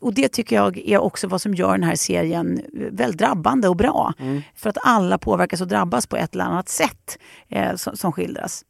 Och 0.05 0.13
det 0.13 0.27
tycker 0.27 0.55
jag 0.55 0.77
är 0.77 0.97
också 0.97 1.27
vad 1.27 1.41
som 1.41 1.53
gör 1.53 1.71
den 1.71 1.83
här 1.83 1.95
serien 1.95 2.61
väldigt 2.91 3.19
drabbande 3.19 3.67
och 3.67 3.75
bra. 3.75 4.13
Mm. 4.19 4.41
För 4.55 4.69
att 4.69 4.77
alla 4.83 5.17
påverkas 5.17 5.61
och 5.61 5.67
drabbas 5.67 6.07
på 6.07 6.17
ett 6.17 6.33
eller 6.33 6.43
annat 6.43 6.69
sätt 6.69 7.17
eh, 7.49 7.75
som, 7.75 7.97
som 7.97 8.11
skildras. 8.11 8.63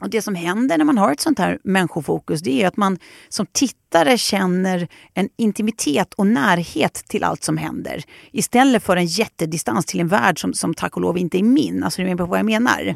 Och 0.00 0.10
det 0.10 0.22
som 0.22 0.34
händer 0.34 0.78
när 0.78 0.84
man 0.84 0.98
har 0.98 1.12
ett 1.12 1.20
sånt 1.20 1.38
här 1.38 1.58
människofokus 1.64 2.40
det 2.40 2.62
är 2.62 2.68
att 2.68 2.76
man 2.76 2.98
som 3.28 3.46
tittare 3.52 4.18
känner 4.18 4.88
en 5.14 5.28
intimitet 5.36 6.14
och 6.14 6.26
närhet 6.26 6.94
till 6.94 7.24
allt 7.24 7.44
som 7.44 7.56
händer. 7.56 8.04
Istället 8.32 8.82
för 8.82 8.96
en 8.96 9.06
jättedistans 9.06 9.86
till 9.86 10.00
en 10.00 10.08
värld 10.08 10.40
som, 10.40 10.54
som 10.54 10.74
tack 10.74 10.96
och 10.96 11.02
lov 11.02 11.18
inte 11.18 11.38
är 11.38 11.42
min. 11.42 11.84
Alltså, 11.84 12.02
ni 12.02 12.10
är 12.10 12.14
med 12.14 12.18
på 12.18 12.30
vad 12.30 12.38
jag 12.38 12.46
menar? 12.46 12.94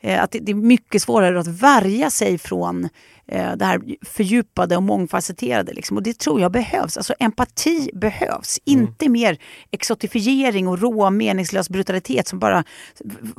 Eh, 0.00 0.22
Att 0.22 0.30
det, 0.30 0.38
det 0.38 0.52
är 0.52 0.56
mycket 0.56 1.02
svårare 1.02 1.40
att 1.40 1.46
värja 1.46 2.10
sig 2.10 2.38
från 2.38 2.88
det 3.30 3.64
här 3.64 3.80
fördjupade 4.02 4.76
och 4.76 4.82
mångfacetterade. 4.82 5.72
Liksom. 5.72 5.96
Och 5.96 6.02
det 6.02 6.18
tror 6.18 6.40
jag 6.40 6.52
behövs. 6.52 6.96
Alltså 6.96 7.14
empati 7.18 7.90
behövs. 7.94 8.58
Inte 8.64 9.08
mer 9.08 9.38
exotifiering 9.70 10.68
och 10.68 10.78
rå 10.78 11.10
meningslös 11.10 11.70
brutalitet 11.70 12.28
som 12.28 12.38
bara 12.38 12.64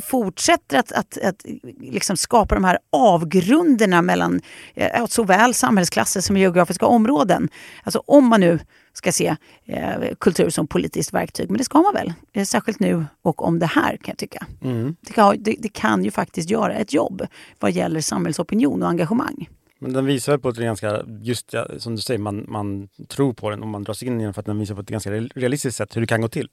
fortsätter 0.01 0.79
att, 0.79 0.91
att, 0.91 1.17
att 1.17 1.45
liksom 1.79 2.17
skapa 2.17 2.55
de 2.55 2.63
här 2.63 2.79
avgrunderna 2.91 4.01
mellan 4.01 4.41
eh, 4.73 5.05
såväl 5.05 5.53
samhällsklasser 5.53 6.21
som 6.21 6.37
geografiska 6.37 6.85
områden. 6.85 7.49
Alltså 7.83 8.03
om 8.05 8.27
man 8.27 8.39
nu 8.39 8.59
ska 8.93 9.11
se 9.11 9.35
eh, 9.65 10.15
kultur 10.19 10.49
som 10.49 10.67
politiskt 10.67 11.13
verktyg, 11.13 11.49
men 11.49 11.57
det 11.57 11.63
ska 11.63 11.81
man 11.81 11.93
väl. 11.93 12.13
Eh, 12.33 12.43
särskilt 12.43 12.79
nu 12.79 13.05
och 13.21 13.45
om 13.45 13.59
det 13.59 13.65
här 13.65 13.97
kan 13.97 14.11
jag 14.11 14.17
tycka. 14.17 14.45
Mm. 14.61 14.95
Det 15.01 15.13
kan, 15.13 15.43
det, 15.43 15.55
det 15.59 15.69
kan 15.69 16.03
ju 16.03 16.11
faktiskt 16.11 16.49
göra 16.49 16.73
ett 16.73 16.93
jobb 16.93 17.27
vad 17.59 17.71
gäller 17.71 18.01
samhällsopinion 18.01 18.83
och 18.83 18.89
engagemang. 18.89 19.49
Men 19.81 19.93
den 19.93 20.05
visar 20.05 20.37
på 20.37 20.49
ett 20.49 20.57
ganska, 20.57 21.03
just 21.21 21.53
som 21.77 21.95
du 21.95 22.01
säger, 22.01 22.19
man, 22.19 22.45
man 22.47 22.89
tror 23.07 23.33
på 23.33 23.49
den 23.49 23.61
och 23.61 23.67
man 23.67 23.83
dras 23.83 24.03
in 24.03 24.21
i 24.21 24.23
den 24.23 24.33
för 24.33 24.39
att 24.39 24.45
den 24.45 24.59
visar 24.59 24.75
på 24.75 24.81
ett 24.81 24.89
ganska 24.89 25.11
realistiskt 25.11 25.77
sätt 25.77 25.95
hur 25.95 26.01
det 26.01 26.07
kan 26.07 26.21
gå 26.21 26.27
till. 26.27 26.49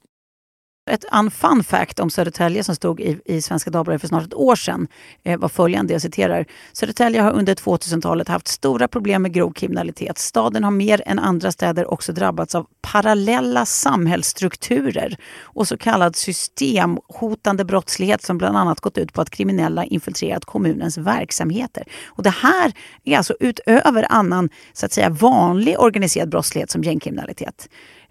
Ett 0.89 1.05
un 1.11 1.31
fun 1.31 1.63
fact 1.63 1.99
om 1.99 2.09
Södertälje 2.09 2.63
som 2.63 2.75
stod 2.75 2.99
i, 3.01 3.19
i 3.25 3.41
Svenska 3.41 3.69
Dagbladet 3.69 4.01
för 4.01 4.07
snart 4.07 4.23
ett 4.23 4.33
år 4.33 4.55
sedan 4.55 4.87
eh, 5.23 5.39
var 5.39 5.49
följande, 5.49 5.93
jag 5.93 6.01
citerar. 6.01 6.45
Södertälje 6.73 7.21
har 7.21 7.31
under 7.31 7.55
2000-talet 7.55 8.27
haft 8.27 8.47
stora 8.47 8.87
problem 8.87 9.21
med 9.21 9.33
grov 9.33 9.53
kriminalitet. 9.53 10.17
Staden 10.17 10.63
har 10.63 10.71
mer 10.71 11.01
än 11.05 11.19
andra 11.19 11.51
städer 11.51 11.91
också 11.93 12.13
drabbats 12.13 12.55
av 12.55 12.67
parallella 12.81 13.65
samhällsstrukturer 13.65 15.17
och 15.41 15.67
så 15.67 15.77
kallad 15.77 16.15
systemhotande 16.15 17.65
brottslighet 17.65 18.21
som 18.21 18.37
bland 18.37 18.57
annat 18.57 18.79
gått 18.79 18.97
ut 18.97 19.13
på 19.13 19.21
att 19.21 19.29
kriminella 19.29 19.85
infiltrerat 19.85 20.45
kommunens 20.45 20.97
verksamheter. 20.97 21.83
Och 22.05 22.23
det 22.23 22.29
här 22.29 22.71
är 23.03 23.17
alltså 23.17 23.35
utöver 23.39 24.05
annan 24.09 24.49
så 24.73 24.85
att 24.85 24.91
säga 24.91 25.09
vanlig 25.09 25.79
organiserad 25.79 26.29
brottslighet 26.29 26.71
som 26.71 26.83
gängkriminalitet. 26.83 27.69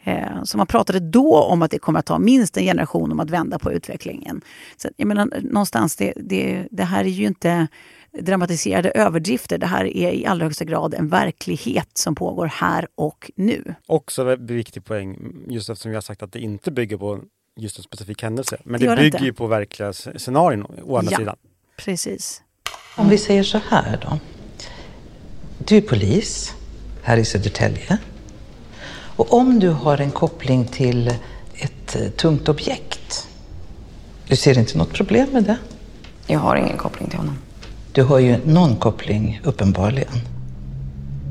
Eh, 0.09 0.43
Så 0.45 0.57
man 0.57 0.67
pratade 0.67 1.01
då 1.01 1.43
om 1.43 1.63
att 1.63 1.71
det 1.71 1.79
kommer 1.79 1.99
att 1.99 2.07
ta 2.07 2.19
minst 2.19 2.57
en 2.57 2.65
generation 2.65 3.13
om 3.13 3.21
att 3.21 3.31
vända 3.31 3.59
på 3.59 3.73
utvecklingen. 3.73 4.41
Så 4.77 4.89
jag 4.97 5.09
menar, 5.09 5.31
någonstans, 5.43 5.97
det, 5.97 6.13
det, 6.17 6.67
det 6.71 6.85
här 6.85 7.05
är 7.05 7.09
ju 7.09 7.27
inte 7.27 7.67
dramatiserade 8.21 8.91
överdrifter. 8.91 9.59
Det 9.59 9.67
här 9.67 9.85
är 9.85 10.13
i 10.13 10.27
allra 10.27 10.45
högsta 10.47 10.65
grad 10.65 10.95
en 10.95 11.09
verklighet 11.09 11.89
som 11.95 12.15
pågår 12.15 12.47
här 12.47 12.87
och 12.95 13.31
nu. 13.35 13.75
Också 13.87 14.23
en 14.31 14.47
viktig 14.47 14.85
poäng, 14.85 15.19
just 15.49 15.69
eftersom 15.71 15.91
vi 15.91 15.95
har 15.97 16.03
sagt 16.03 16.23
att 16.23 16.33
det 16.33 16.39
inte 16.41 16.71
bygger 16.71 16.97
på 16.97 17.21
just 17.57 17.79
en 17.79 17.83
specifik 17.85 18.23
händelse. 18.23 18.57
Men 18.65 18.81
Det 18.81 18.87
det, 18.91 18.97
bygger 18.97 19.21
ju 19.21 19.33
på 19.33 19.47
verkliga 19.47 19.93
scenarion 19.93 20.67
å 20.85 20.97
andra 20.97 21.13
Ja. 21.13 21.19
sidan. 21.19 21.37
Precis. 21.77 22.43
Om 22.97 23.09
vi 23.09 23.19
säger 23.19 23.43
så 23.43 23.59
här 23.69 23.99
då. 24.03 24.19
Du 25.67 25.77
är 25.77 25.81
polis 25.81 26.55
här 27.03 27.17
i 27.17 27.25
Södertälje. 27.25 27.99
Och 29.19 29.33
om 29.33 29.59
du 29.61 29.69
har 29.69 29.99
en 30.01 30.11
koppling 30.11 30.65
till 30.65 31.09
ett 31.55 31.97
eh, 31.97 32.09
tungt 32.11 32.49
objekt, 32.49 33.29
du 34.29 34.37
ser 34.37 34.59
inte 34.59 34.79
något 34.79 34.93
problem 34.93 35.29
med 35.33 35.45
det? 35.45 35.57
Jag 36.27 36.39
har 36.39 36.57
ingen 36.57 36.77
koppling 36.77 37.09
till 37.09 37.19
honom. 37.19 37.39
Du 37.93 38.03
har 38.03 38.19
ju 38.19 38.37
någon 38.47 38.77
koppling, 38.77 39.41
uppenbarligen. 39.45 40.13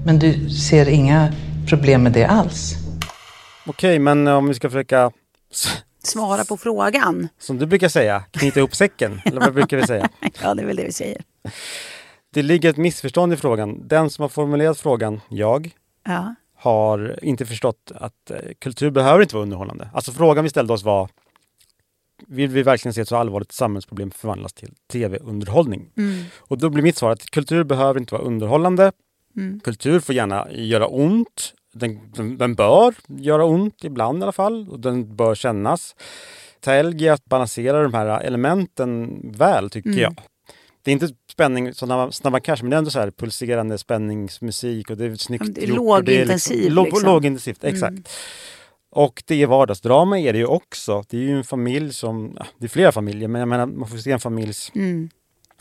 Men 0.05 0.19
du 0.19 0.49
ser 0.49 0.89
inga 0.89 1.33
problem 1.67 2.03
med 2.03 2.11
det 2.11 2.25
alls? 2.25 2.73
Okej, 3.65 3.99
men 3.99 4.27
om 4.27 4.47
vi 4.47 4.53
ska 4.53 4.69
försöka, 4.69 5.11
Svara 6.03 6.45
på 6.45 6.57
frågan. 6.57 7.27
som 7.39 7.57
du 7.57 7.65
brukar 7.65 7.89
säga, 7.89 8.23
knyta 8.31 8.59
ihop 8.59 8.75
säcken. 8.75 9.21
eller 9.25 9.41
vad 9.41 9.53
brukar 9.53 9.77
vi 9.77 9.87
säga? 9.87 10.09
Ja, 10.41 10.53
det 10.53 10.61
är 10.61 10.65
väl 10.65 10.75
det 10.75 10.83
vi 10.83 10.91
säger. 10.91 11.21
Det 12.33 12.41
ligger 12.43 12.69
ett 12.69 12.77
missförstånd 12.77 13.33
i 13.33 13.35
frågan. 13.35 13.87
Den 13.87 14.09
som 14.09 14.21
har 14.21 14.29
formulerat 14.29 14.79
frågan, 14.79 15.21
jag, 15.29 15.71
Ja. 16.07 16.35
Har 16.67 17.19
inte 17.21 17.45
förstått 17.45 17.91
att 17.95 18.31
eh, 18.31 18.37
kultur 18.59 18.89
behöver 18.91 19.21
inte 19.21 19.35
vara 19.35 19.43
underhållande. 19.43 19.89
Alltså 19.93 20.11
frågan 20.11 20.43
vi 20.43 20.49
ställde 20.49 20.73
oss 20.73 20.83
var, 20.83 21.09
vill 22.27 22.49
vi 22.49 22.63
verkligen 22.63 22.93
se 22.93 23.01
ett 23.01 23.07
så 23.07 23.15
allvarligt 23.15 23.51
samhällsproblem 23.51 24.11
förvandlas 24.11 24.53
till 24.53 24.73
tv-underhållning? 24.91 25.89
Mm. 25.97 26.23
Och 26.37 26.57
då 26.57 26.69
blir 26.69 26.83
mitt 26.83 26.97
svar 26.97 27.11
att 27.11 27.29
kultur 27.29 27.63
behöver 27.63 27.99
inte 27.99 28.13
vara 28.13 28.23
underhållande. 28.23 28.91
Mm. 29.37 29.59
Kultur 29.59 29.99
får 29.99 30.15
gärna 30.15 30.47
göra 30.51 30.87
ont. 30.87 31.53
Den, 31.73 31.99
den, 32.15 32.37
den 32.37 32.55
bör 32.55 32.95
göra 33.07 33.45
ont 33.45 33.83
ibland 33.83 34.19
i 34.19 34.23
alla 34.23 34.31
fall. 34.31 34.69
Och 34.69 34.79
den 34.79 35.15
bör 35.15 35.35
kännas. 35.35 35.95
Telge 36.59 37.13
att 37.13 37.25
balansera 37.25 37.83
de 37.83 37.93
här 37.93 38.21
elementen 38.21 39.21
väl, 39.31 39.69
tycker 39.69 39.89
Mm. 39.89 40.01
jag. 40.01 40.15
Det 40.87 40.91
är 40.91 40.93
inte 40.93 41.09
spänning 41.31 41.73
som 41.73 42.11
snabba, 42.11 42.39
cash, 42.39 42.57
men 42.61 42.69
det 42.69 42.75
är 42.75 42.77
ändå 42.77 42.89
så 42.91 42.99
här 42.99 43.11
pulserande 43.11 43.77
spänningsmusik 43.77 44.89
och 44.89 44.97
det 44.97 45.05
är 45.05 45.15
snyggt 45.15 45.55
det 45.55 45.63
är 45.63 45.67
gjort. 45.67 45.79
och 45.79 46.03
det 46.03 46.11
är 46.13 46.17
lågintensiv, 46.17 46.71
låg- 46.71 46.85
liksom. 46.85 47.05
Lågintensivt, 47.05 47.63
exakt. 47.63 47.91
Mm. 47.91 48.03
Och 48.91 49.23
det 49.27 49.41
är 49.41 49.47
vardagsdrama 49.47 50.19
är 50.19 50.33
det 50.33 50.39
ju 50.39 50.45
också. 50.45 51.03
Det 51.09 51.17
är 51.17 51.21
ju 51.21 51.37
en 51.37 51.43
familj 51.43 51.93
som, 51.93 52.37
det 52.57 52.65
är 52.65 52.69
flera 52.69 52.91
familjer, 52.91 53.27
men 53.27 53.39
jag 53.39 53.47
menar 53.47 53.65
man 53.65 53.87
får 53.89 53.97
se 53.97 54.11
en 54.11 54.19
familjs, 54.19 54.71
Mm, 54.75 55.09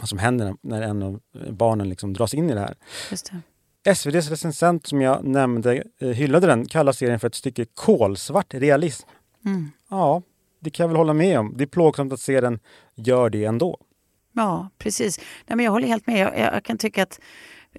vad 0.01 0.09
som 0.09 0.19
händer 0.19 0.45
när- 0.45 0.57
när 0.63 0.83
en 0.83 1.03
av 1.03 1.21
barnen 1.51 1.89
liksom 1.89 2.13
dras 2.13 2.35
in 2.35 2.51
i 2.51 2.55
det 2.55 2.61
här. 2.61 2.75
just 3.11 3.31
det. 3.85 3.91
SVDs 3.91 4.31
recensent 4.31 4.87
som 4.87 5.01
jag 5.01 5.25
nämnde 5.25 5.83
eh, 6.01 6.09
hyllade 6.09 6.47
den, 6.47 6.67
kallar 6.67 6.93
serien 6.93 7.21
för 7.21 7.27
ett 7.29 7.35
stycke 7.35 7.67
kolsvart 7.75 8.55
realism. 8.55 9.09
Mm. 9.45 9.71
Ja, 9.91 10.23
det 10.61 10.71
kan 10.71 10.85
jag 10.85 10.89
väl 10.89 10.97
hålla 10.97 11.13
med 11.13 11.39
om. 11.39 11.55
Det 11.57 11.65
är 11.65 11.69
plågsamt 11.69 12.13
att 12.13 12.21
se 12.21 12.41
den 12.41 12.59
gör 12.95 13.31
det 13.31 13.45
ändå. 13.45 13.79
Ja, 14.37 14.71
precis. 14.79 15.19
Nej, 15.19 15.57
men 15.57 15.65
jag 15.65 15.73
håller 15.73 15.89
helt 15.89 16.07
med. 16.07 16.19
Jag, 16.19 16.39
jag, 16.39 16.55
jag 16.55 16.65
kan 16.65 16.79
tycka 16.79 17.03
att, 17.03 17.21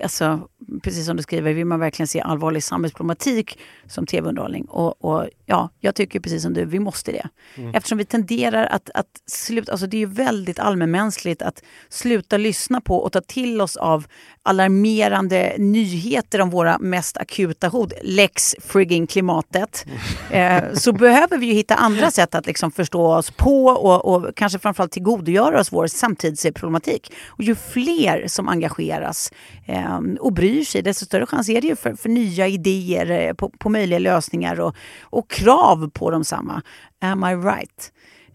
alltså, 0.04 0.48
precis 0.84 1.06
som 1.06 1.18
du 1.18 1.24
skriver, 1.24 1.54
vill 1.54 1.66
man 1.66 1.80
verkligen 1.80 2.08
se 2.08 2.22
allvarlig 2.22 2.63
samhällsproblematik 2.63 3.60
som 3.88 4.06
tv-underhållning. 4.06 4.66
Och, 4.66 5.06
och 5.06 5.30
ja, 5.46 5.70
jag 5.80 5.96
tycker 5.96 6.20
precis 6.20 6.42
som 6.44 6.54
du, 6.54 6.66
vi 6.66 6.80
måste 6.80 7.12
det. 7.12 7.27
Mm. 7.56 7.75
Eftersom 7.75 7.98
vi 7.98 8.06
tenderar 8.06 8.66
att, 8.66 8.89
att 8.94 9.08
sluta, 9.25 9.72
alltså 9.72 9.88
det 9.88 9.98
är 9.98 10.00
ju 10.00 10.06
väldigt 10.06 10.60
allmänmänskligt 10.60 11.42
att 11.42 11.63
sluta 11.89 12.38
lyssna 12.38 12.82
på 12.82 12.98
och 12.98 13.12
ta 13.12 13.22
till 13.22 13.62
oss 13.62 13.75
av 13.75 14.06
alarmerande 14.44 15.56
nyheter 15.58 16.42
om 16.42 16.50
våra 16.50 16.77
mest 16.80 17.18
akuta 17.18 17.68
hot, 17.68 17.94
lex 18.04 18.56
frigging 18.60 19.08
klimatet. 19.08 19.86
Eh, 20.32 20.63
så 20.74 20.92
behöver 20.92 21.38
vi 21.38 21.46
ju 21.46 21.54
hitta 21.54 21.75
andra 21.75 22.12
sätt 22.12 22.36
att 22.36 22.46
liksom 22.46 22.72
förstå 22.72 23.13
oss 23.13 23.32
på 23.32 23.66
och, 23.66 24.06
och 24.06 24.36
kanske 24.36 24.60
framförallt 24.60 24.92
tillgodogöra 24.92 25.60
oss 25.60 25.72
vår 25.72 25.88
samtidsproblematik. 25.88 27.13
Och 27.27 27.44
ju 27.44 27.56
fler 27.56 28.27
som 28.27 28.48
engageras 28.48 29.32
eh, 29.66 29.87
Ehm, 29.88 30.17
och 30.20 30.34
bryr 30.34 30.63
sig, 30.63 30.82
desto 30.82 31.06
större 31.06 31.25
chans 31.25 31.50
är 31.50 31.62
det 31.62 31.67
ju 31.67 31.75
för, 31.75 31.94
för 31.94 32.10
nya 32.10 32.48
idéer 32.48 33.12
eh, 33.12 33.34
på, 33.34 33.50
på 33.50 33.70
möjliga 33.70 34.00
lösningar 34.00 34.60
och, 34.60 34.75
och 35.01 35.29
krav 35.29 35.89
på 35.89 36.12
dem 36.12 36.24
samma. 36.24 36.62
Am 37.01 37.24
I 37.24 37.36
right? 37.36 37.91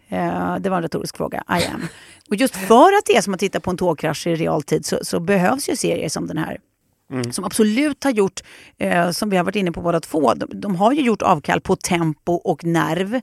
Eh, 0.09 0.56
det 0.61 0.71
var 0.71 0.76
en 0.76 0.82
retorisk 0.82 1.16
fråga. 1.16 1.44
I 1.49 1.66
am. 1.75 1.82
Och 2.28 2.37
just 2.37 2.56
för 2.56 2.99
att 2.99 3.06
det 3.06 3.16
är 3.16 3.21
som 3.21 3.35
att 3.35 3.40
titta 3.40 3.61
på 3.61 3.71
en 3.71 3.76
tågkrasch 3.76 4.26
i 4.26 4.35
realtid 4.35 4.87
så, 4.87 4.99
så 5.02 5.21
behövs 5.21 5.68
ju 5.68 5.76
serier 5.76 6.09
som 6.09 6.26
den 6.26 6.38
här. 6.38 6.59
Som 7.33 7.45
absolut 7.45 8.04
har 8.04 8.11
gjort, 8.11 8.40
eh, 8.78 9.11
som 9.11 9.31
vi 9.31 9.37
har 9.37 9.45
varit 9.45 9.57
inne 9.57 9.73
på 9.73 9.81
båda 9.81 10.00
två, 10.00 10.35
de, 10.35 10.49
de 10.61 10.76
har 10.76 10.92
ju 10.92 11.00
gjort 11.02 11.23
avkall 11.23 11.61
på 11.61 11.76
tempo 11.76 12.33
och 12.33 12.64
nerv. 12.64 13.14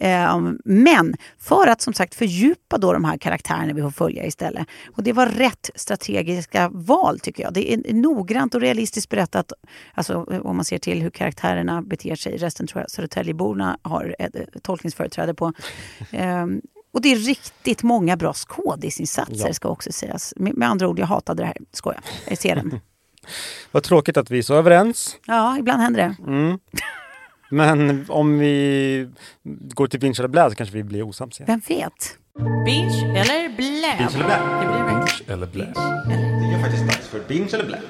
Eh, 0.00 0.40
men 0.64 1.14
för 1.38 1.66
att 1.66 1.80
som 1.80 1.94
sagt 1.94 2.14
fördjupa 2.14 2.78
då 2.78 2.92
de 2.92 3.04
här 3.04 3.18
karaktärerna 3.18 3.72
vi 3.72 3.82
får 3.82 3.90
följa 3.90 4.26
istället. 4.26 4.66
Och 4.96 5.02
det 5.02 5.12
var 5.12 5.26
rätt 5.26 5.70
strategiska 5.74 6.68
val 6.68 7.20
tycker 7.20 7.42
jag. 7.42 7.52
Det 7.52 7.72
är 7.72 7.92
noggrant 7.94 8.54
och 8.54 8.60
realistiskt 8.60 9.10
berättat. 9.10 9.52
Alltså 9.94 10.40
om 10.42 10.56
man 10.56 10.64
ser 10.64 10.78
till 10.78 11.02
hur 11.02 11.10
karaktärerna 11.10 11.82
beter 11.82 12.14
sig. 12.16 12.36
Resten 12.36 12.66
tror 12.66 12.82
jag 12.82 12.90
Södertäljeborna 12.90 13.78
har 13.82 14.16
ett, 14.18 14.34
ett 14.34 14.62
tolkningsföreträde 14.62 15.34
på. 15.34 15.52
Ehm, 16.10 16.60
och 16.92 17.02
det 17.02 17.12
är 17.12 17.16
riktigt 17.16 17.82
många 17.82 18.16
bra 18.16 18.32
skådisinsatser 18.32 19.46
Ja. 19.46 19.52
ska 19.52 19.68
också 19.68 19.92
sägas. 19.92 20.34
Med, 20.36 20.56
med 20.56 20.68
andra 20.68 20.88
ord, 20.88 20.98
jag 20.98 21.06
hatade 21.06 21.42
det 21.42 21.46
här. 21.46 21.56
Skojar. 21.72 22.00
Jag 22.28 22.38
ser 22.38 22.54
den. 22.56 22.80
Vad 23.72 23.82
tråkigt 23.82 24.16
att 24.16 24.30
vi 24.30 24.38
är 24.38 24.42
så 24.42 24.54
överens. 24.54 25.16
Ja, 25.26 25.58
ibland 25.58 25.82
händer 25.82 26.00
det. 26.00 26.30
Mm. 26.32 26.58
Men 27.50 28.06
om 28.08 28.38
vi 28.38 29.08
går 29.44 29.86
till 29.86 30.00
binge 30.00 30.14
eller 30.18 30.28
blä 30.28 30.50
så 30.50 30.56
kanske 30.56 30.76
vi 30.76 30.82
blir 30.82 31.02
osams 31.02 31.40
igen. 31.40 31.46
Vem 31.46 31.78
vet? 31.78 32.18
Binge 32.64 33.20
eller 33.20 33.56
blä? 33.56 33.96
Binge 33.98 34.14
eller 34.14 34.26
blä? 34.26 34.38
Det 34.60 34.66
blir. 34.66 34.86
Binge 34.88 35.32
eller 35.32 35.46
blä? 35.46 35.72
Det 36.40 36.54
är 36.54 36.60
faktiskt 36.62 36.84
dags 36.86 37.08
för 37.08 37.20
binge 37.28 37.50
eller 37.52 37.66
blä. 37.66 37.80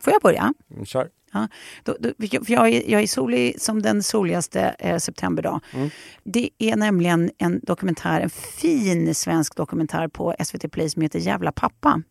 Får 0.00 0.12
jag 0.12 0.22
börja? 0.22 0.54
Mm, 0.70 0.86
Kör. 0.86 1.08
Ja, 1.32 1.48
då, 1.82 1.96
då, 2.00 2.08
för 2.18 2.52
jag, 2.52 2.68
är, 2.68 2.90
jag 2.90 3.02
är 3.02 3.06
solig 3.06 3.60
som 3.60 3.82
den 3.82 4.02
soligaste 4.02 4.76
eh, 4.78 4.98
septemberdag. 4.98 5.60
Mm. 5.74 5.90
Det 6.24 6.50
är 6.58 6.76
nämligen 6.76 7.30
en 7.38 7.60
dokumentär, 7.62 8.20
en 8.20 8.30
fin 8.30 9.14
svensk 9.14 9.56
dokumentär 9.56 10.08
på 10.08 10.34
SVT 10.44 10.72
Play 10.72 10.88
som 10.90 11.02
heter 11.02 11.18
Jävla 11.18 11.52
pappa. 11.52 12.02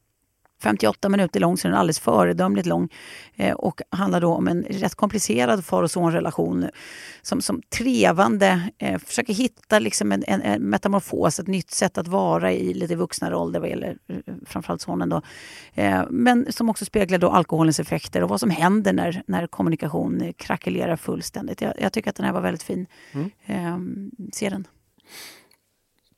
58 0.61 1.09
minuter 1.09 1.39
lång, 1.39 1.57
så 1.57 1.67
den 1.67 1.75
är 1.75 1.79
alldeles 1.79 1.99
föredömligt 1.99 2.67
lång. 2.67 2.89
Eh, 3.35 3.53
och 3.53 3.81
handlar 3.89 4.21
då 4.21 4.33
om 4.33 4.47
en 4.47 4.63
rätt 4.63 4.95
komplicerad 4.95 5.65
far 5.65 5.83
och 5.83 5.91
sonrelation 5.91 6.69
som, 7.21 7.41
som 7.41 7.61
trevande 7.77 8.69
eh, 8.77 8.99
försöker 8.99 9.33
hitta 9.33 9.79
liksom 9.79 10.11
en, 10.11 10.23
en, 10.27 10.41
en 10.41 10.61
metamorfos, 10.61 11.39
ett 11.39 11.47
nytt 11.47 11.71
sätt 11.71 11.97
att 11.97 12.07
vara 12.07 12.53
i 12.53 12.73
lite 12.73 12.95
vuxnare 12.95 13.35
ålder 13.35 13.59
vad 13.59 13.69
gäller 13.69 13.97
eh, 14.07 14.33
framförallt 14.45 14.81
sonen. 14.81 15.09
Då. 15.09 15.21
Eh, 15.73 16.03
men 16.09 16.51
som 16.51 16.69
också 16.69 16.85
speglar 16.85 17.17
då 17.17 17.29
alkoholens 17.29 17.79
effekter 17.79 18.23
och 18.23 18.29
vad 18.29 18.39
som 18.39 18.49
händer 18.49 18.93
när, 18.93 19.23
när 19.27 19.47
kommunikation 19.47 20.33
krackelerar 20.37 20.95
fullständigt. 20.95 21.61
Jag, 21.61 21.73
jag 21.79 21.93
tycker 21.93 22.09
att 22.09 22.15
den 22.15 22.25
här 22.25 22.33
var 22.33 22.41
väldigt 22.41 22.63
fin. 22.63 22.87
Mm. 23.11 23.31
Eh, 23.45 23.77
se 24.33 24.49
den. 24.49 24.67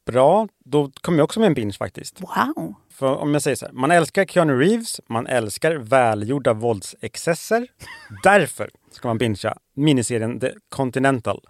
Bra, 0.05 0.47
då 0.65 0.91
kommer 1.01 1.17
jag 1.17 1.23
också 1.23 1.39
med 1.39 1.47
en 1.47 1.53
binge 1.53 1.73
faktiskt. 1.73 2.21
Wow! 2.21 2.75
För 2.93 3.15
om 3.15 3.33
jag 3.33 3.41
säger 3.43 3.55
så 3.55 3.65
här, 3.65 3.73
man 3.73 3.91
älskar 3.91 4.25
Keanu 4.25 4.59
Reeves, 4.59 5.01
man 5.09 5.27
älskar 5.27 5.75
välgjorda 5.75 6.53
våldsexcesser. 6.53 7.67
Därför 8.23 8.69
ska 8.91 9.07
man 9.07 9.17
bingea 9.17 9.57
miniserien 9.75 10.39
The 10.39 10.51
Continental. 10.69 11.41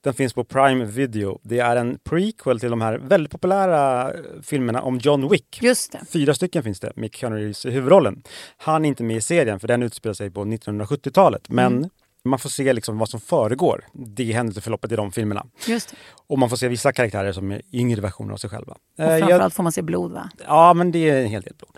Den 0.00 0.14
finns 0.14 0.32
på 0.34 0.44
Prime 0.44 0.84
Video. 0.84 1.40
Det 1.42 1.58
är 1.58 1.76
en 1.76 1.98
prequel 2.04 2.60
till 2.60 2.70
de 2.70 2.80
här 2.80 2.98
väldigt 2.98 3.32
populära 3.32 4.12
eh, 4.12 4.20
filmerna 4.42 4.82
om 4.82 4.98
John 4.98 5.28
Wick. 5.28 5.58
Just 5.62 5.92
det. 5.92 6.00
Fyra 6.12 6.34
stycken 6.34 6.62
finns 6.62 6.80
det 6.80 6.92
med 6.96 7.14
Keanu 7.14 7.36
Reeves 7.36 7.66
i 7.66 7.70
huvudrollen. 7.70 8.22
Han 8.56 8.84
är 8.84 8.88
inte 8.88 9.02
med 9.02 9.16
i 9.16 9.20
serien 9.20 9.60
för 9.60 9.68
den 9.68 9.82
utspelar 9.82 10.14
sig 10.14 10.30
på 10.30 10.44
1970-talet. 10.44 11.48
Men 11.48 11.76
Mm. 11.76 11.90
Man 12.24 12.38
får 12.38 12.48
se 12.50 12.72
liksom 12.72 12.98
vad 12.98 13.08
som 13.08 13.20
föregår 13.20 13.84
det 13.92 14.32
händelseförloppet 14.32 14.92
i 14.92 14.96
de 14.96 15.12
filmerna. 15.12 15.46
Just. 15.66 15.94
Och 16.26 16.38
man 16.38 16.48
får 16.50 16.56
se 16.56 16.68
vissa 16.68 16.92
karaktärer 16.92 17.32
som 17.32 17.50
är 17.52 17.62
yngre 17.72 18.00
versioner 18.00 18.32
av 18.32 18.36
sig 18.36 18.50
själva. 18.50 18.72
Och 18.72 19.04
Eh, 19.04 19.10
jag- 19.10 19.18
framförallt 19.20 19.54
får 19.54 19.62
man 19.62 19.72
se 19.72 19.82
blod 19.82 20.12
va? 20.12 20.30
Ja, 20.46 20.74
men 20.74 20.92
det 20.92 21.10
är 21.10 21.20
en 21.22 21.26
hel 21.28 21.42
del 21.42 21.54
blod. 21.58 21.76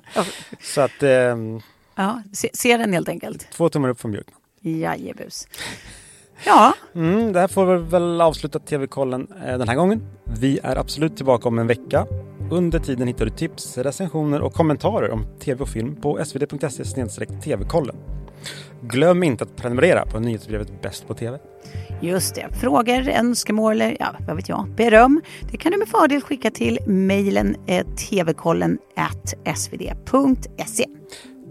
Så 0.60 0.80
att 0.80 1.02
ehm, 1.02 1.60
Ja, 1.96 2.22
se, 2.32 2.50
se 2.52 2.76
den 2.76 2.92
helt 2.92 3.08
enkelt. 3.08 3.50
två 3.52 3.68
tummar 3.68 3.88
upp 3.88 4.00
från 4.00 4.10
Björkman. 4.12 4.40
Jajebus. 4.60 5.48
Ja, 6.46 6.74
Mm, 6.94 7.32
det 7.32 7.40
här 7.40 7.48
får 7.48 7.66
vi 7.76 7.90
väl 7.90 8.20
avsluta 8.20 8.58
TV-kollen 8.58 9.26
eh, 9.46 9.58
den 9.58 9.68
här 9.68 9.74
gången. 9.76 10.02
Vi 10.24 10.58
är 10.62 10.76
absolut 10.76 11.16
tillbaka 11.16 11.48
om 11.48 11.58
en 11.58 11.66
vecka. 11.66 12.06
Under 12.50 12.78
tiden 12.78 13.08
hittar 13.08 13.24
du 13.24 13.30
tips, 13.30 13.78
recensioner 13.78 14.40
och 14.40 14.54
kommentarer 14.54 15.10
om 15.10 15.26
tv 15.40 15.62
och 15.62 15.68
film 15.68 15.96
på 15.96 16.24
svd.se 16.24 16.84
tv-kollen. 17.44 17.96
Glöm 18.82 19.22
inte 19.22 19.44
att 19.44 19.56
prenumerera 19.56 20.06
på 20.06 20.20
nyhetsbrevet 20.20 20.82
Bäst 20.82 21.08
på 21.08 21.14
TV. 21.14 21.38
just 22.00 22.34
det. 22.34 22.48
Frågor, 22.60 23.08
önskemål 23.08 23.72
eller 23.72 23.96
ja, 24.00 24.14
vad 24.26 24.36
vet 24.36 24.48
jag, 24.48 24.68
beröm. 24.76 25.22
Det 25.50 25.56
kan 25.56 25.72
du 25.72 25.78
med 25.78 25.88
fördel 25.88 26.20
skicka 26.20 26.50
till 26.50 26.78
mejlen 26.86 27.56
eh, 27.66 27.86
tvkollen 27.86 28.78
at 28.96 29.56
svd.se. 29.58 30.86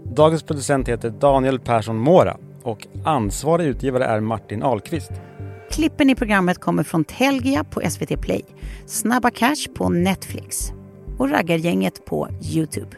Dagens 0.04 0.42
producent 0.42 0.88
heter 0.88 1.10
Daniel 1.10 1.60
Persson 1.60 1.96
Mora 1.96 2.36
och 2.62 2.86
ansvarig 3.04 3.66
utgivare 3.66 4.04
är 4.04 4.20
Martin 4.20 4.62
Ahlqvist. 4.62 5.12
Klippen 5.70 6.10
i 6.10 6.14
programmet 6.14 6.58
kommer 6.58 6.82
från 6.82 7.04
Telgia 7.04 7.64
på 7.64 7.82
SVT 7.90 8.20
Play, 8.20 8.44
Snabba 8.86 9.30
Cash 9.30 9.68
på 9.74 9.88
Netflix 9.88 10.72
och 11.18 11.30
Raggargänget 11.30 12.04
på 12.04 12.28
Youtube. 12.54 12.96